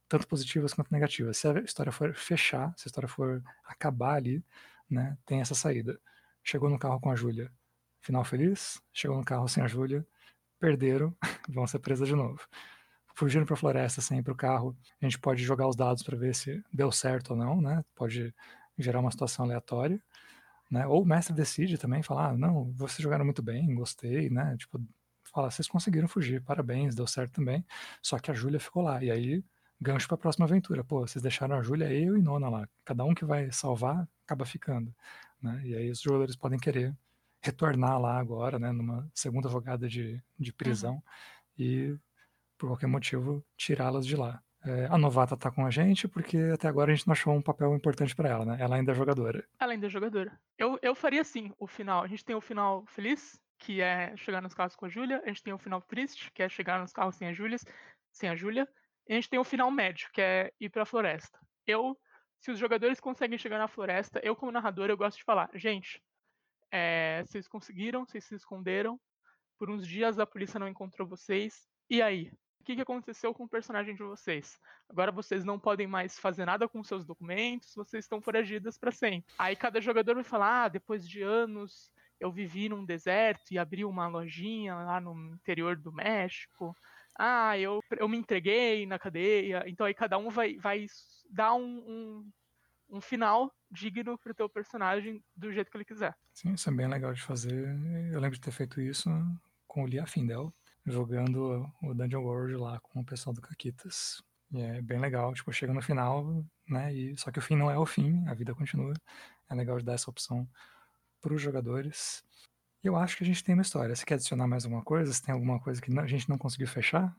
[0.09, 1.37] tanto positivas quanto negativas.
[1.39, 4.45] Se a história for fechar, se a história for acabar ali,
[4.89, 5.99] né, tem essa saída.
[6.43, 7.51] Chegou no carro com a Júlia,
[8.01, 8.81] final feliz.
[8.93, 10.07] Chegou no carro sem a Júlia,
[10.61, 11.17] perderam,
[11.49, 12.41] vão ser presas de novo.
[13.15, 16.03] Fugindo para a floresta sem ir para o carro, a gente pode jogar os dados
[16.03, 17.85] para ver se deu certo ou não, né?
[17.95, 18.35] Pode
[18.77, 20.03] gerar uma situação aleatória,
[20.71, 20.87] né?
[20.87, 24.57] Ou o mestre decide também falar, ah, não, vocês jogaram muito bem, gostei, né?
[24.59, 24.81] Tipo,
[25.33, 27.65] fala, vocês conseguiram fugir, parabéns, deu certo também.
[28.03, 29.03] Só que a Júlia ficou lá.
[29.03, 29.45] E aí
[29.85, 30.83] gancho para a próxima aventura.
[30.83, 32.69] Pô, vocês deixaram a Júlia, eu e Nona lá.
[32.85, 34.93] Cada um que vai salvar acaba ficando.
[35.41, 35.61] Né?
[35.65, 36.97] E aí os jogadores podem querer
[37.43, 41.03] retornar lá agora, né, numa segunda jogada de, de prisão uhum.
[41.59, 41.99] e,
[42.57, 44.43] por qualquer motivo, tirá-las de lá.
[44.65, 47.43] É, a novata tá com a gente porque até agora a gente não achou um
[47.43, 48.57] papel importante para ela, né?
[48.59, 49.45] Ela ainda é jogadora.
[49.61, 50.33] Ela ainda é jogadora.
[50.57, 52.03] Eu, eu faria assim o final.
[52.03, 55.21] A gente tem o final feliz, que é chegar nos carros com a Júlia.
[55.23, 57.59] A gente tem o final triste, que é chegar nos carros sem a Júlia.
[58.11, 58.67] Sem a Júlia.
[59.09, 61.39] A gente tem o final médio, que é ir para a floresta.
[61.67, 61.99] Eu,
[62.39, 66.03] se os jogadores conseguem chegar na floresta, eu como narrador eu gosto de falar, gente,
[66.71, 69.01] é, vocês conseguiram, vocês se esconderam,
[69.59, 72.33] por uns dias a polícia não encontrou vocês, e aí?
[72.61, 74.59] O que, que aconteceu com o personagem de vocês?
[74.89, 79.35] Agora vocês não podem mais fazer nada com seus documentos, vocês estão foragidas para sempre.
[79.39, 83.85] Aí cada jogador vai falar, ah, depois de anos eu vivi num deserto e abri
[83.85, 86.75] uma lojinha lá no interior do México
[87.19, 89.65] ah, eu, eu me entreguei na cadeia.
[89.67, 90.87] Então aí cada um vai, vai
[91.31, 92.33] dar um, um,
[92.91, 96.15] um final digno pro teu personagem do jeito que ele quiser.
[96.33, 97.69] Sim, isso é bem legal de fazer.
[98.13, 99.11] Eu lembro de ter feito isso
[99.67, 100.53] com o Lia Findel,
[100.87, 104.23] jogando o Dungeon World lá com o pessoal do Caquitas.
[104.53, 106.95] E é bem legal, tipo, chega no final, né?
[106.95, 108.95] E, só que o fim não é o fim, a vida continua.
[109.51, 110.49] É legal de dar essa opção
[111.21, 112.25] para os jogadores.
[112.85, 113.97] Eu acho que a gente tem uma história.
[113.97, 115.11] Você quer adicionar mais alguma coisa?
[115.11, 117.17] Se tem alguma coisa que a gente não conseguiu fechar?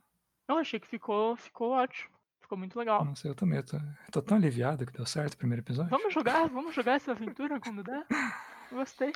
[0.48, 2.14] Eu achei que ficou, ficou ótimo.
[2.40, 3.04] Ficou muito legal.
[3.04, 3.58] Não sei, eu também.
[3.58, 5.90] Eu tô, eu tô tão aliviado que deu certo o primeiro episódio.
[5.90, 8.06] Vamos jogar, vamos jogar essa aventura quando der.
[8.72, 9.12] Gostei.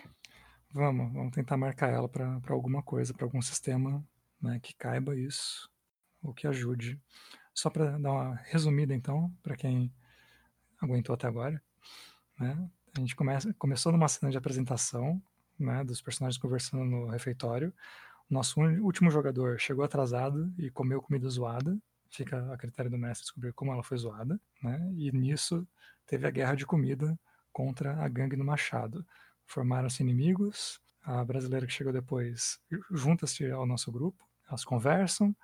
[0.74, 4.04] Vamos, vamos tentar marcar ela para alguma coisa, para algum sistema
[4.42, 5.70] né, que caiba isso,
[6.24, 7.00] ou que ajude.
[7.54, 9.94] Só para dar uma resumida, então, para quem
[10.82, 11.62] aguentou até agora.
[12.40, 12.70] Né?
[12.98, 15.22] A gente começa, começou numa cena de apresentação,
[15.60, 17.74] né, dos personagens conversando no refeitório.
[18.30, 21.78] Nosso último jogador chegou atrasado e comeu comida zoada.
[22.12, 24.92] Fica a critério do mestre descobrir como ela foi zoada, né?
[24.96, 25.68] E nisso
[26.06, 27.20] teve a guerra de comida
[27.52, 29.06] contra a gangue do Machado.
[29.46, 30.80] Formaram-se inimigos.
[31.04, 32.60] A brasileira que chegou depois
[32.92, 34.28] junta-se ao nosso grupo.
[34.48, 35.36] Elas conversam,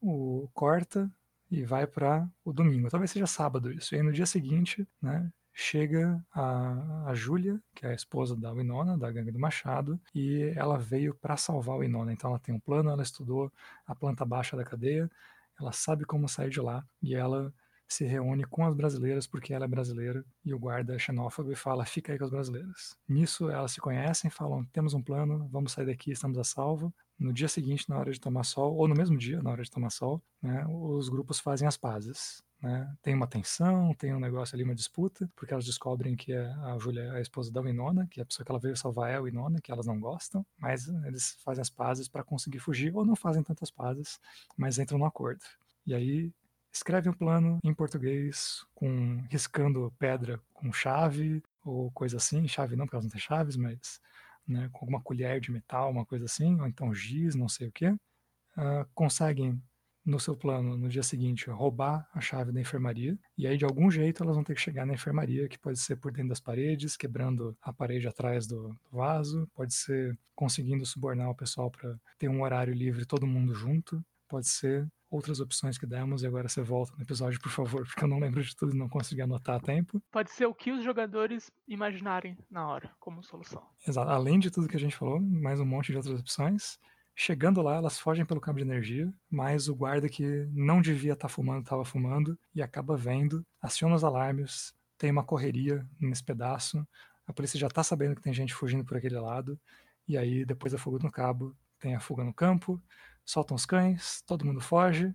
[0.00, 1.10] o corta
[1.50, 2.88] e vai para o domingo.
[2.88, 3.94] Talvez seja sábado isso.
[3.94, 8.52] E aí no dia seguinte, né, chega a, a Júlia, que é a esposa da
[8.52, 12.12] Winona, da gangue do Machado, e ela veio para salvar o Winona.
[12.12, 13.50] Então ela tem um plano, ela estudou
[13.86, 15.10] a planta baixa da cadeia,
[15.58, 17.52] ela sabe como sair de lá e ela
[17.88, 21.56] se reúne com as brasileiras porque ela é brasileira e o guarda é xenófobo e
[21.56, 22.94] fala: fica aí com as brasileiras.
[23.08, 26.92] Nisso elas se conhecem, falam: temos um plano, vamos sair daqui, estamos a salvo.
[27.18, 29.70] No dia seguinte, na hora de tomar sol, ou no mesmo dia, na hora de
[29.70, 32.42] tomar sol, né, os grupos fazem as pazes.
[32.60, 32.96] Né?
[33.02, 37.02] Tem uma tensão, tem um negócio ali, uma disputa, porque elas descobrem que a Júlia
[37.02, 39.20] é a esposa da Winona, que é a pessoa que ela veio salvar é a
[39.20, 43.14] Winona, que elas não gostam, mas eles fazem as pazes para conseguir fugir, ou não
[43.14, 44.18] fazem tantas pazes,
[44.56, 45.44] mas entram no acordo.
[45.86, 46.32] E aí
[46.72, 52.84] escreve um plano em português, com riscando pedra com chave, ou coisa assim, chave não,
[52.86, 54.00] porque elas não têm chaves, mas
[54.46, 57.72] né, com alguma colher de metal, uma coisa assim, ou então giz, não sei o
[57.72, 57.88] que.
[57.88, 59.60] Uh, conseguem
[60.06, 63.18] no seu plano, no dia seguinte, roubar a chave da enfermaria.
[63.36, 65.96] E aí, de algum jeito, elas vão ter que chegar na enfermaria, que pode ser
[65.96, 71.28] por dentro das paredes, quebrando a parede atrás do, do vaso, pode ser conseguindo subornar
[71.28, 75.86] o pessoal para ter um horário livre, todo mundo junto, pode ser outras opções que
[75.86, 78.74] demos e agora você volta no episódio, por favor, porque eu não lembro de tudo
[78.74, 80.02] e não consegui anotar a tempo.
[80.10, 83.62] Pode ser o que os jogadores imaginarem na hora como solução.
[83.86, 84.10] Exato.
[84.10, 86.78] Além de tudo que a gente falou, mais um monte de outras opções.
[87.18, 91.28] Chegando lá, elas fogem pelo campo de energia, mas o guarda que não devia estar
[91.28, 96.86] tá fumando, estava fumando e acaba vendo, aciona os alarmes, tem uma correria nesse pedaço,
[97.26, 99.58] a polícia já está sabendo que tem gente fugindo por aquele lado,
[100.06, 102.78] e aí depois da fuga no cabo, tem a fuga no campo,
[103.24, 105.14] soltam os cães, todo mundo foge,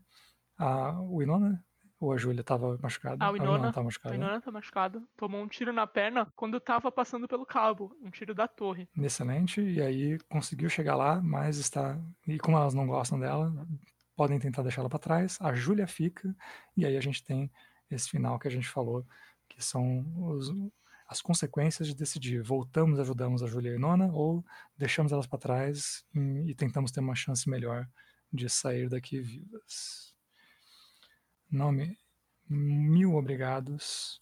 [0.57, 1.63] a Winona
[2.01, 3.23] ou a Júlia estava machucada?
[3.23, 4.15] A Winona, tá machucada.
[4.15, 5.03] A Winona tá machucada.
[5.15, 7.95] Tomou um tiro na perna quando estava passando pelo cabo.
[8.01, 8.89] Um tiro da torre.
[8.97, 9.61] Excelente.
[9.61, 11.99] E aí conseguiu chegar lá, mas está...
[12.27, 13.53] E como elas não gostam dela,
[14.15, 15.37] podem tentar deixá-la para trás.
[15.39, 16.35] A Júlia fica.
[16.75, 17.51] E aí a gente tem
[17.89, 19.05] esse final que a gente falou,
[19.47, 20.51] que são os,
[21.07, 24.43] as consequências de decidir voltamos, ajudamos a Júlia e a Nona ou
[24.75, 27.87] deixamos elas para trás e, e, tentamos ter uma chance melhor
[28.33, 30.10] de sair daqui vivas.
[31.51, 31.97] Nome,
[32.49, 34.21] mil obrigados.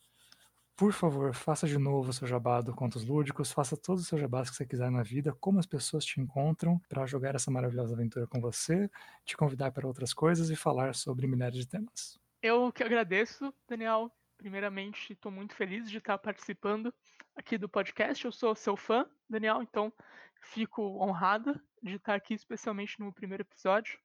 [0.76, 4.20] Por favor, faça de novo o seu jabá do Contos Lúdicos, faça todos os seus
[4.20, 7.94] jabás que você quiser na vida, como as pessoas te encontram para jogar essa maravilhosa
[7.94, 8.90] aventura com você,
[9.24, 12.20] te convidar para outras coisas e falar sobre milhares de temas.
[12.42, 14.12] Eu que agradeço, Daniel.
[14.36, 16.92] Primeiramente, estou muito feliz de estar participando
[17.36, 18.26] aqui do podcast.
[18.26, 19.94] Eu sou seu fã, Daniel, então
[20.42, 24.00] fico honrada de estar aqui, especialmente no primeiro episódio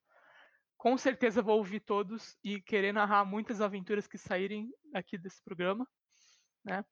[0.84, 5.88] com certeza vou ouvir todos e querer narrar muitas aventuras que saírem aqui desse programa,
[6.62, 6.84] né?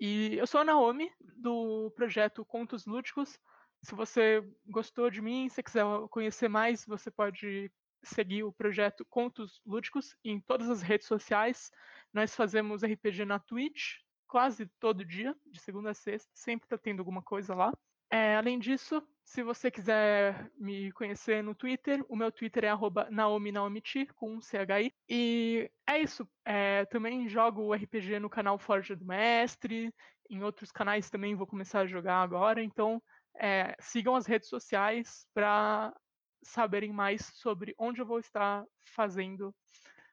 [0.00, 3.38] E eu sou a Naomi, do projeto Contos Lúdicos.
[3.82, 7.70] Se você gostou de mim, se quiser conhecer mais, você pode
[8.02, 11.70] seguir o projeto Contos Lúdicos em todas as redes sociais.
[12.14, 13.96] Nós fazemos RPG na Twitch
[14.26, 17.70] quase todo dia, de segunda a sexta, sempre está tendo alguma coisa lá.
[18.10, 22.70] É, além disso, se você quiser me conhecer no Twitter, o meu Twitter é
[23.10, 24.92] @naomi_naomiti com um CHI.
[25.08, 26.28] E é isso.
[26.44, 29.94] É, também jogo RPG no canal Forja do Mestre.
[30.28, 32.60] Em outros canais também vou começar a jogar agora.
[32.60, 33.00] Então,
[33.38, 35.94] é, sigam as redes sociais para
[36.42, 39.54] saberem mais sobre onde eu vou estar fazendo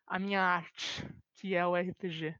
[0.05, 1.03] a minha arte,
[1.35, 2.35] que é o RPG.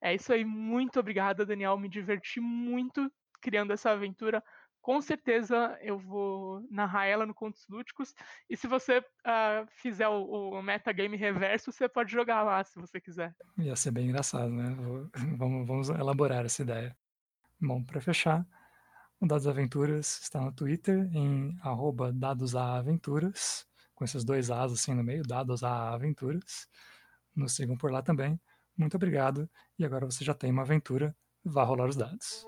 [0.00, 0.44] É isso aí.
[0.44, 1.76] Muito obrigada, Daniel.
[1.76, 4.42] Me diverti muito criando essa aventura
[4.82, 8.14] com certeza eu vou narrar ela no Contos Lúdicos.
[8.50, 13.00] E se você uh, fizer o, o metagame reverso, você pode jogar lá, se você
[13.00, 13.34] quiser.
[13.56, 14.76] Ia ser bem engraçado, né?
[15.38, 16.96] Vamos, vamos elaborar essa ideia.
[17.60, 18.44] Bom, para fechar,
[19.20, 21.56] o Dados Aventuras está no Twitter em
[22.14, 26.66] dadosaventuras, com esses dois As assim no meio, Dados Aventuras.
[27.34, 28.40] Nos sigam por lá também.
[28.76, 29.48] Muito obrigado.
[29.78, 31.14] E agora você já tem uma aventura.
[31.44, 32.44] Vá rolar os dados.